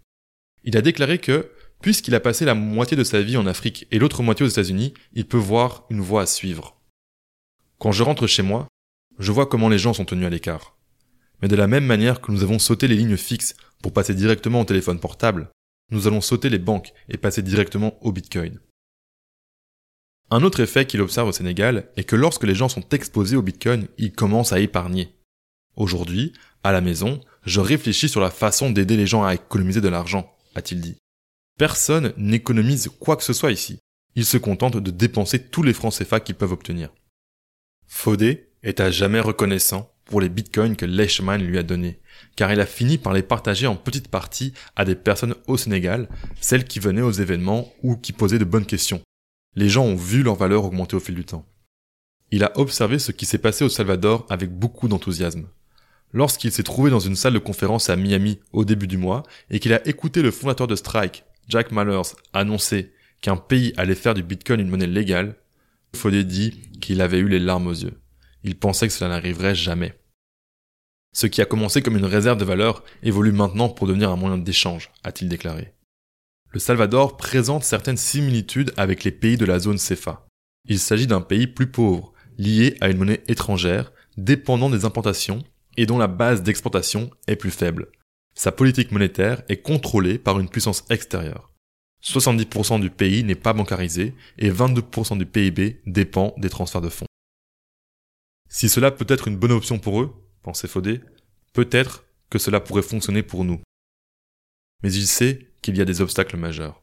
[0.64, 4.00] Il a déclaré que, puisqu'il a passé la moitié de sa vie en Afrique et
[4.00, 6.80] l'autre moitié aux États-Unis, il peut voir une voie à suivre.
[7.80, 8.68] Quand je rentre chez moi,
[9.20, 10.78] je vois comment les gens sont tenus à l'écart.
[11.42, 14.62] Mais de la même manière que nous avons sauté les lignes fixes pour passer directement
[14.62, 15.50] au téléphone portable,
[15.90, 18.60] nous allons sauter les banques et passer directement au Bitcoin.
[20.34, 23.42] Un autre effet qu'il observe au Sénégal est que lorsque les gens sont exposés au
[23.42, 25.14] Bitcoin, ils commencent à épargner.
[25.76, 26.32] Aujourd'hui,
[26.64, 30.34] à la maison, je réfléchis sur la façon d'aider les gens à économiser de l'argent,
[30.56, 30.96] a-t-il dit.
[31.60, 33.80] Personne n'économise quoi que ce soit ici.
[34.16, 36.94] Ils se contentent de dépenser tous les francs CFA qu'ils peuvent obtenir.
[37.86, 42.00] Fodé est à jamais reconnaissant pour les bitcoins que Leishman lui a donnés,
[42.38, 46.08] car il a fini par les partager en petites parties à des personnes au Sénégal,
[46.40, 49.02] celles qui venaient aux événements ou qui posaient de bonnes questions,
[49.56, 51.46] les gens ont vu leur valeur augmenter au fil du temps.
[52.32, 55.48] Il a observé ce qui s'est passé au Salvador avec beaucoup d'enthousiasme.
[56.14, 59.60] Lorsqu'il s'est trouvé dans une salle de conférence à Miami au début du mois et
[59.60, 64.24] qu'il a écouté le fondateur de Strike, Jack Mallers, annoncer qu'un pays allait faire du
[64.24, 65.36] Bitcoin une monnaie légale,
[65.96, 68.00] Fodé dit qu'il avait eu les larmes aux yeux.
[68.44, 70.00] Il pensait que cela n'arriverait jamais.
[71.14, 74.38] Ce qui a commencé comme une réserve de valeur évolue maintenant pour devenir un moyen
[74.38, 75.74] d'échange, a-t-il déclaré
[76.52, 80.28] le Salvador présente certaines similitudes avec les pays de la zone CFA.
[80.68, 85.44] Il s'agit d'un pays plus pauvre, lié à une monnaie étrangère, dépendant des importations
[85.78, 87.88] et dont la base d'exportation est plus faible.
[88.36, 91.52] Sa politique monétaire est contrôlée par une puissance extérieure.
[92.04, 97.06] 70% du pays n'est pas bancarisé et 22% du PIB dépend des transferts de fonds.
[98.50, 101.02] Si cela peut être une bonne option pour eux, pensait Fodé,
[101.54, 103.62] peut-être que cela pourrait fonctionner pour nous.
[104.84, 106.82] Mais il sait qu'il y a des obstacles majeurs.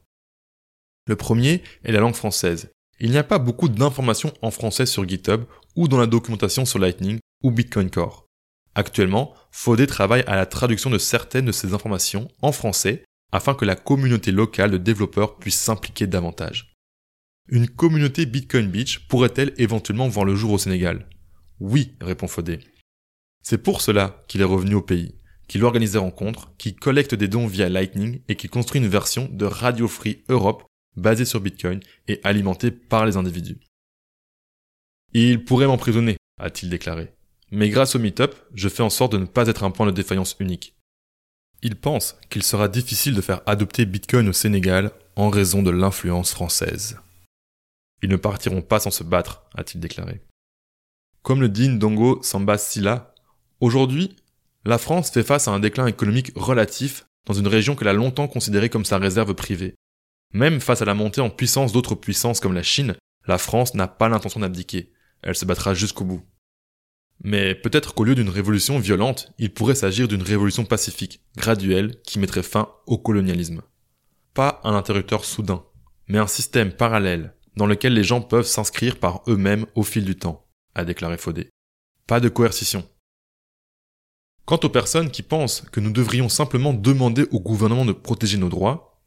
[1.07, 2.69] Le premier est la langue française.
[2.99, 5.43] Il n'y a pas beaucoup d'informations en français sur GitHub
[5.75, 8.25] ou dans la documentation sur Lightning ou Bitcoin Core.
[8.75, 13.65] Actuellement, Fodé travaille à la traduction de certaines de ces informations en français afin que
[13.65, 16.73] la communauté locale de développeurs puisse s'impliquer davantage.
[17.47, 21.07] Une communauté Bitcoin Beach pourrait-elle éventuellement voir le jour au Sénégal?
[21.59, 22.59] Oui, répond Fodé.
[23.41, 25.15] C'est pour cela qu'il est revenu au pays
[25.49, 29.27] qui organise des rencontres, qui collecte des dons via Lightning et qui construit une version
[29.29, 30.63] de Radio Free Europe
[30.95, 33.59] basée sur Bitcoin et alimentée par les individus.
[35.13, 37.13] Il pourrait m'emprisonner, a-t-il déclaré.
[37.51, 39.91] Mais grâce au Meetup, je fais en sorte de ne pas être un point de
[39.91, 40.75] défaillance unique.
[41.63, 46.31] Il pense qu'il sera difficile de faire adopter Bitcoin au Sénégal en raison de l'influence
[46.31, 46.99] française.
[48.03, 50.21] Ils ne partiront pas sans se battre, a-t-il déclaré.
[51.23, 53.15] Comme le dit Ndongo Samba Silla,
[53.59, 54.15] aujourd'hui,
[54.65, 58.27] la France fait face à un déclin économique relatif dans une région qu'elle a longtemps
[58.27, 59.75] considérée comme sa réserve privée.
[60.33, 62.95] Même face à la montée en puissance d'autres puissances comme la Chine,
[63.27, 64.91] la France n'a pas l'intention d'abdiquer.
[65.21, 66.23] Elle se battra jusqu'au bout.
[67.23, 72.19] Mais peut-être qu'au lieu d'une révolution violente, il pourrait s'agir d'une révolution pacifique, graduelle, qui
[72.19, 73.61] mettrait fin au colonialisme.
[74.33, 75.65] Pas un interrupteur soudain,
[76.07, 80.15] mais un système parallèle, dans lequel les gens peuvent s'inscrire par eux-mêmes au fil du
[80.15, 81.49] temps, a déclaré Fodé.
[82.07, 82.87] Pas de coercition,
[84.49, 88.49] Quant aux personnes qui pensent que nous devrions simplement demander au gouvernement de protéger nos
[88.49, 88.99] droits,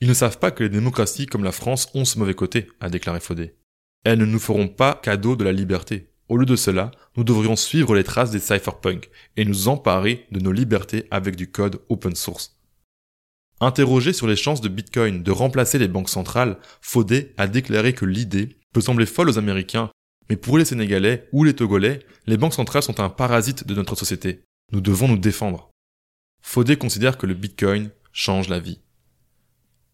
[0.00, 2.90] ils ne savent pas que les démocraties comme la France ont ce mauvais côté, a
[2.90, 3.54] déclaré Fodé.
[4.02, 6.10] Elles ne nous feront pas cadeau de la liberté.
[6.28, 10.40] Au lieu de cela, nous devrions suivre les traces des cypherpunks et nous emparer de
[10.40, 12.58] nos libertés avec du code open source.
[13.60, 18.04] Interrogé sur les chances de Bitcoin de remplacer les banques centrales, Fodé a déclaré que
[18.04, 19.90] l'idée peut sembler folle aux Américains
[20.28, 23.94] mais pour les Sénégalais ou les Togolais, les banques centrales sont un parasite de notre
[23.96, 24.44] société.
[24.72, 25.70] Nous devons nous défendre.
[26.42, 28.80] Fodé considère que le Bitcoin change la vie.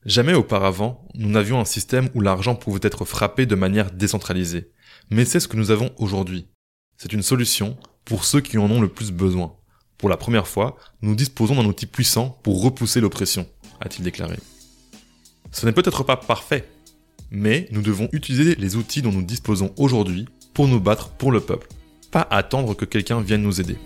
[0.06, 4.72] Jamais auparavant, nous n'avions un système où l'argent pouvait être frappé de manière décentralisée.
[5.10, 6.48] Mais c'est ce que nous avons aujourd'hui.
[6.96, 9.56] C'est une solution pour ceux qui en ont le plus besoin.
[9.98, 13.46] Pour la première fois, nous disposons d'un outil puissant pour repousser l'oppression,
[13.80, 14.38] a-t-il déclaré.
[15.52, 16.66] Ce n'est peut-être pas parfait,
[17.30, 21.40] mais nous devons utiliser les outils dont nous disposons aujourd'hui pour nous battre pour le
[21.40, 21.68] peuple,
[22.10, 23.76] pas attendre que quelqu'un vienne nous aider.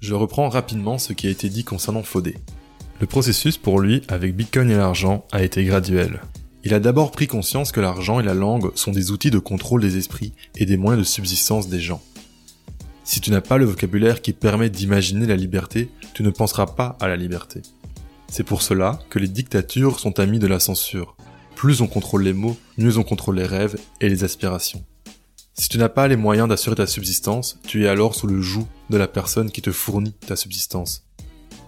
[0.00, 2.36] Je reprends rapidement ce qui a été dit concernant Fodé.
[3.00, 6.20] Le processus pour lui, avec Bitcoin et l'argent, a été graduel.
[6.62, 9.80] Il a d'abord pris conscience que l'argent et la langue sont des outils de contrôle
[9.80, 12.02] des esprits et des moyens de subsistance des gens.
[13.08, 16.96] Si tu n'as pas le vocabulaire qui permet d'imaginer la liberté, tu ne penseras pas
[17.00, 17.62] à la liberté.
[18.26, 21.16] C'est pour cela que les dictatures sont amies de la censure.
[21.54, 24.84] Plus on contrôle les mots, mieux on contrôle les rêves et les aspirations.
[25.54, 28.66] Si tu n'as pas les moyens d'assurer ta subsistance, tu es alors sous le joug
[28.90, 31.06] de la personne qui te fournit ta subsistance.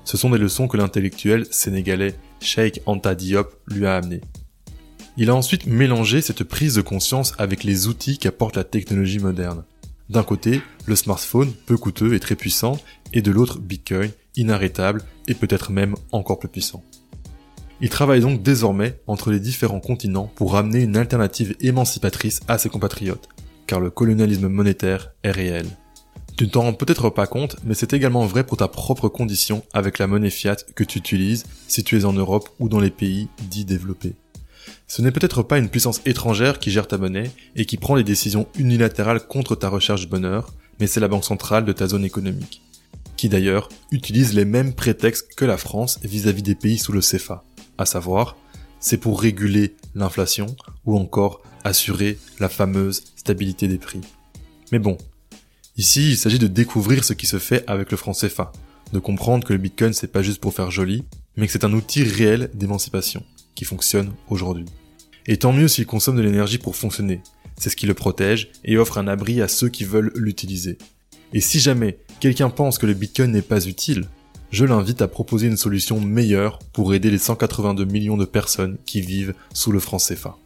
[0.05, 4.23] Ce sont des leçons que l'intellectuel sénégalais Sheikh Anta Diop lui a amenées.
[5.17, 9.63] Il a ensuite mélangé cette prise de conscience avec les outils qu'apporte la technologie moderne.
[10.09, 12.79] D'un côté, le smartphone, peu coûteux et très puissant,
[13.13, 16.83] et de l'autre, Bitcoin, inarrêtable et peut-être même encore plus puissant.
[17.81, 22.71] Il travaille donc désormais entre les différents continents pour amener une alternative émancipatrice à ses
[22.71, 23.29] compatriotes,
[23.67, 25.67] car le colonialisme monétaire est réel.
[26.39, 29.65] Tu ne t'en rends peut-être pas compte, mais c'est également vrai pour ta propre condition
[29.73, 32.91] avec la monnaie fiat que tu utilises si tu es en Europe ou dans les
[32.91, 34.15] pays dits développés.
[34.91, 38.05] Ce n'est peut-être pas une puissance étrangère qui gère ta monnaie et qui prend les
[38.05, 42.07] décisions unilatérales contre ta recherche du bonheur, mais c'est la banque centrale de ta zone
[42.07, 42.63] économique,
[43.19, 47.45] qui d'ailleurs utilise les mêmes prétextes que la France vis-à-vis des pays sous le CFA,
[47.77, 48.39] à savoir,
[48.81, 50.47] c'est pour réguler l'inflation
[50.87, 54.01] ou encore assurer la fameuse stabilité des prix.
[54.73, 54.97] Mais bon,
[55.77, 58.53] ici il s'agit de découvrir ce qui se fait avec le franc CFA,
[58.95, 61.05] de comprendre que le Bitcoin c'est pas juste pour faire joli,
[61.37, 63.23] mais que c'est un outil réel d'émancipation
[63.55, 64.67] qui fonctionne aujourd'hui.
[65.31, 67.21] Et tant mieux s'il consomme de l'énergie pour fonctionner.
[67.59, 70.79] C'est ce qui le protège et offre un abri à ceux qui veulent l'utiliser.
[71.35, 74.07] Et si jamais quelqu'un pense que le Bitcoin n'est pas utile,
[74.51, 79.03] je l'invite à proposer une solution meilleure pour aider les 182 millions de personnes qui
[79.03, 80.37] vivent sous le franc CFA.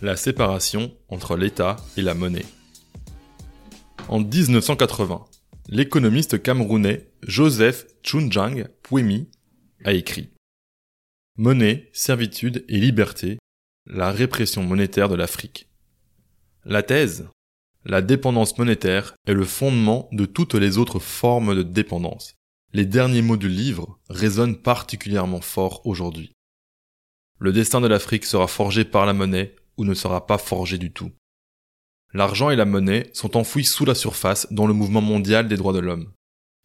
[0.00, 2.44] la séparation entre l'État et la monnaie.
[4.08, 5.26] En 1980,
[5.68, 9.28] l'économiste camerounais Joseph Chunjang Puemi
[9.84, 10.30] a écrit
[11.36, 13.36] Monnaie, servitude et liberté,
[13.84, 15.68] la répression monétaire de l'Afrique.
[16.64, 17.28] La thèse
[17.84, 22.34] La dépendance monétaire est le fondement de toutes les autres formes de dépendance.
[22.72, 26.32] Les derniers mots du livre résonnent particulièrement fort aujourd'hui.
[27.40, 30.92] Le destin de l'Afrique sera forgé par la monnaie ou ne sera pas forgé du
[30.92, 31.12] tout.
[32.14, 35.74] L'argent et la monnaie sont enfouis sous la surface dans le mouvement mondial des droits
[35.74, 36.10] de l'homme.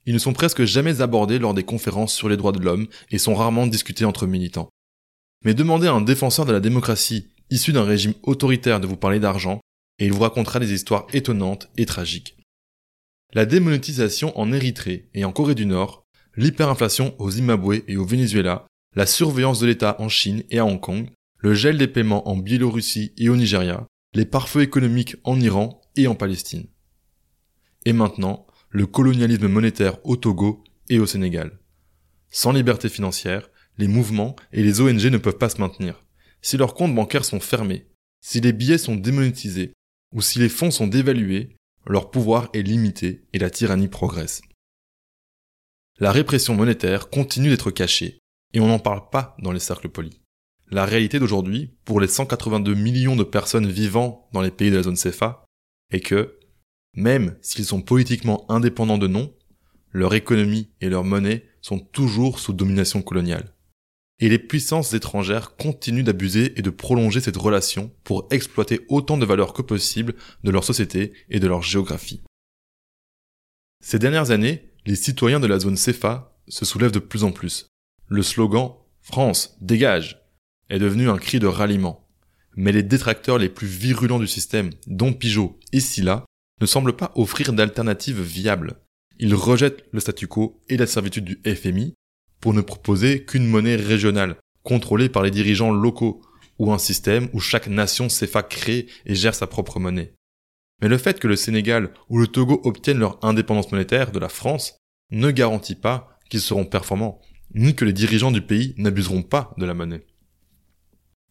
[0.05, 3.17] Ils ne sont presque jamais abordés lors des conférences sur les droits de l'homme et
[3.17, 4.69] sont rarement discutés entre militants.
[5.45, 9.19] Mais demandez à un défenseur de la démocratie issu d'un régime autoritaire de vous parler
[9.19, 9.59] d'argent
[9.99, 12.37] et il vous racontera des histoires étonnantes et tragiques.
[13.33, 16.03] La démonétisation en Érythrée et en Corée du Nord,
[16.35, 18.65] l'hyperinflation au Zimbabwe et au Venezuela,
[18.95, 22.37] la surveillance de l'État en Chine et à Hong Kong, le gel des paiements en
[22.37, 26.67] Biélorussie et au Nigeria, les pare-feux économiques en Iran et en Palestine.
[27.85, 31.59] Et maintenant, le colonialisme monétaire au Togo et au Sénégal.
[32.29, 36.03] Sans liberté financière, les mouvements et les ONG ne peuvent pas se maintenir.
[36.41, 37.87] Si leurs comptes bancaires sont fermés,
[38.21, 39.73] si les billets sont démonétisés,
[40.13, 41.55] ou si les fonds sont dévalués,
[41.87, 44.41] leur pouvoir est limité et la tyrannie progresse.
[45.99, 48.19] La répression monétaire continue d'être cachée,
[48.53, 50.22] et on n'en parle pas dans les cercles polis.
[50.73, 54.81] La réalité d'aujourd'hui, pour les 182 millions de personnes vivant dans les pays de la
[54.81, 55.45] zone CFA,
[55.91, 56.39] est que,
[56.95, 59.31] même s'ils sont politiquement indépendants de nom,
[59.91, 63.53] leur économie et leur monnaie sont toujours sous domination coloniale.
[64.17, 69.27] Et les puissances étrangères continuent d'abuser et de prolonger cette relation pour exploiter autant de
[69.27, 72.23] valeurs que possible de leur société et de leur géographie.
[73.79, 77.67] Ces dernières années, les citoyens de la zone CFA se soulèvent de plus en plus.
[78.07, 78.71] Le slogan
[79.03, 80.22] France, dégage
[80.69, 82.07] est devenu un cri de ralliement.
[82.55, 86.25] Mais les détracteurs les plus virulents du système, dont Pigeot et Silla,
[86.61, 88.75] ne semblent pas offrir d'alternatives viables.
[89.19, 91.93] Ils rejettent le statu quo et la servitude du FMI
[92.39, 96.21] pour ne proposer qu'une monnaie régionale, contrôlée par les dirigeants locaux,
[96.59, 98.07] ou un système où chaque nation
[98.49, 100.13] crée et gère sa propre monnaie.
[100.81, 104.29] Mais le fait que le Sénégal ou le Togo obtiennent leur indépendance monétaire de la
[104.29, 104.77] France
[105.11, 107.21] ne garantit pas qu'ils seront performants,
[107.55, 110.05] ni que les dirigeants du pays n'abuseront pas de la monnaie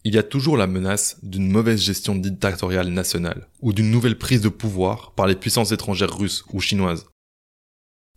[0.05, 4.41] il y a toujours la menace d'une mauvaise gestion dictatoriale nationale ou d'une nouvelle prise
[4.41, 7.07] de pouvoir par les puissances étrangères russes ou chinoises.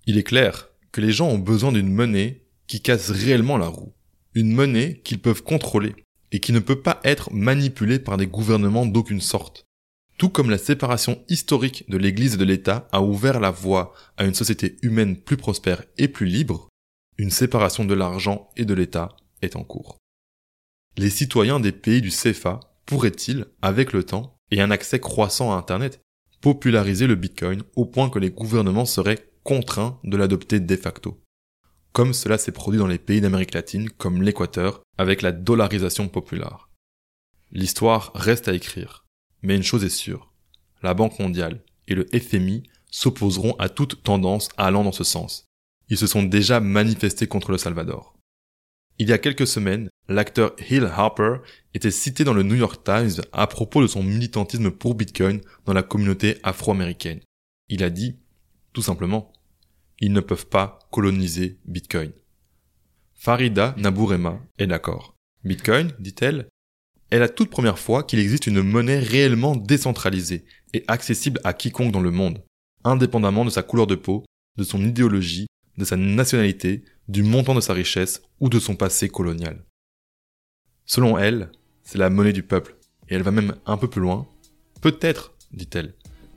[0.07, 3.93] Il est clair que les gens ont besoin d'une monnaie qui casse réellement la roue,
[4.33, 5.95] une monnaie qu'ils peuvent contrôler
[6.31, 9.65] et qui ne peut pas être manipulée par des gouvernements d'aucune sorte.
[10.17, 14.25] Tout comme la séparation historique de l'Église et de l'État a ouvert la voie à
[14.25, 16.69] une société humaine plus prospère et plus libre,
[17.17, 19.97] une séparation de l'argent et de l'État est en cours
[20.97, 25.55] les citoyens des pays du CFA pourraient-ils, avec le temps et un accès croissant à
[25.55, 25.99] Internet,
[26.41, 31.19] populariser le Bitcoin au point que les gouvernements seraient contraints de l'adopter de facto?
[31.91, 36.69] Comme cela s'est produit dans les pays d'Amérique latine comme l'Équateur avec la dollarisation populaire.
[37.51, 39.05] L'histoire reste à écrire,
[39.41, 40.33] mais une chose est sûre,
[40.81, 45.45] la Banque mondiale et le FMI s'opposeront à toute tendance allant dans ce sens,
[45.89, 48.15] ils se sont déjà manifestés contre le Salvador.
[48.97, 51.37] Il y a quelques semaines, l'acteur Hill Harper
[51.73, 55.73] était cité dans le New York Times à propos de son militantisme pour Bitcoin dans
[55.73, 57.19] la communauté afro-américaine.
[57.67, 58.15] Il a dit,
[58.71, 59.33] tout simplement,
[59.99, 62.13] ils ne peuvent pas coloniser Bitcoin.
[63.15, 65.15] Farida Nabourema est d'accord.
[65.43, 66.47] Bitcoin, dit-elle,
[67.11, 71.91] est la toute première fois qu'il existe une monnaie réellement décentralisée et accessible à quiconque
[71.91, 72.43] dans le monde,
[72.85, 74.23] indépendamment de sa couleur de peau,
[74.57, 75.47] de son idéologie,
[75.77, 79.63] de sa nationalité, du montant de sa richesse ou de son passé colonial.
[80.85, 81.51] Selon elle,
[81.83, 82.75] c'est la monnaie du peuple,
[83.09, 84.27] et elle va même un peu plus loin.
[84.81, 85.93] Peut-être, dit-elle,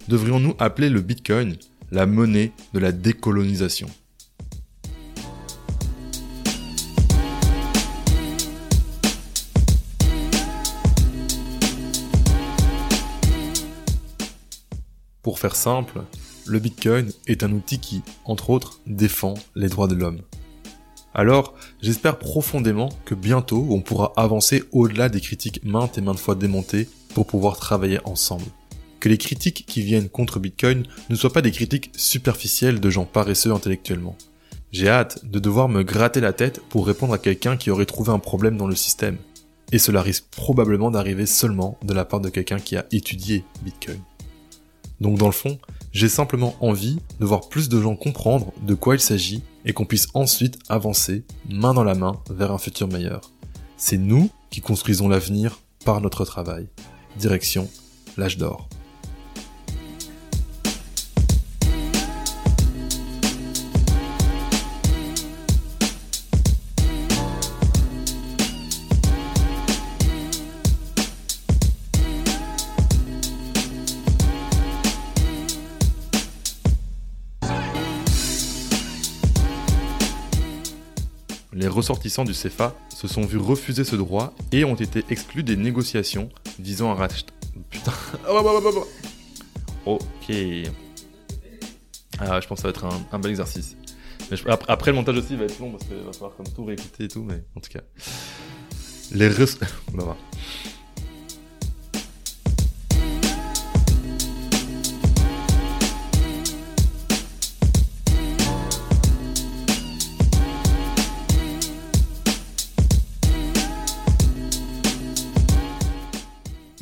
[0.08, 1.56] devrions-nous appeler le Bitcoin
[1.90, 3.88] la monnaie de la décolonisation.
[15.22, 16.02] Pour faire simple,
[16.48, 20.20] le Bitcoin est un outil qui, entre autres, défend les droits de l'homme.
[21.14, 26.34] Alors, j'espère profondément que bientôt on pourra avancer au-delà des critiques maintes et maintes fois
[26.34, 28.44] démontées pour pouvoir travailler ensemble.
[29.00, 33.04] Que les critiques qui viennent contre Bitcoin ne soient pas des critiques superficielles de gens
[33.04, 34.16] paresseux intellectuellement.
[34.70, 38.12] J'ai hâte de devoir me gratter la tête pour répondre à quelqu'un qui aurait trouvé
[38.12, 39.16] un problème dans le système.
[39.72, 44.00] Et cela risque probablement d'arriver seulement de la part de quelqu'un qui a étudié Bitcoin.
[45.00, 45.58] Donc dans le fond,
[45.98, 49.84] j'ai simplement envie de voir plus de gens comprendre de quoi il s'agit et qu'on
[49.84, 53.32] puisse ensuite avancer main dans la main vers un futur meilleur.
[53.76, 56.68] C'est nous qui construisons l'avenir par notre travail.
[57.16, 57.68] Direction
[58.16, 58.68] l'âge d'or.
[81.68, 85.56] Les ressortissants du CFA se sont vus refuser ce droit et ont été exclus des
[85.56, 87.34] négociations visant à racheter.
[87.68, 87.92] Putain.
[89.84, 90.00] ok.
[92.18, 93.76] Ah, je pense que ça va être un, bel exercice.
[94.30, 97.04] Mais après, le montage aussi va être long parce qu'il va falloir comme tout réécouter
[97.04, 97.80] et tout, mais en tout cas.
[99.12, 99.58] Les res...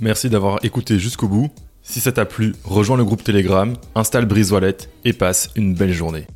[0.07, 1.51] Merci d'avoir écouté jusqu'au bout.
[1.83, 4.55] Si ça t'a plu, rejoins le groupe Telegram, installe Brise
[5.05, 6.29] et passe une belle journée.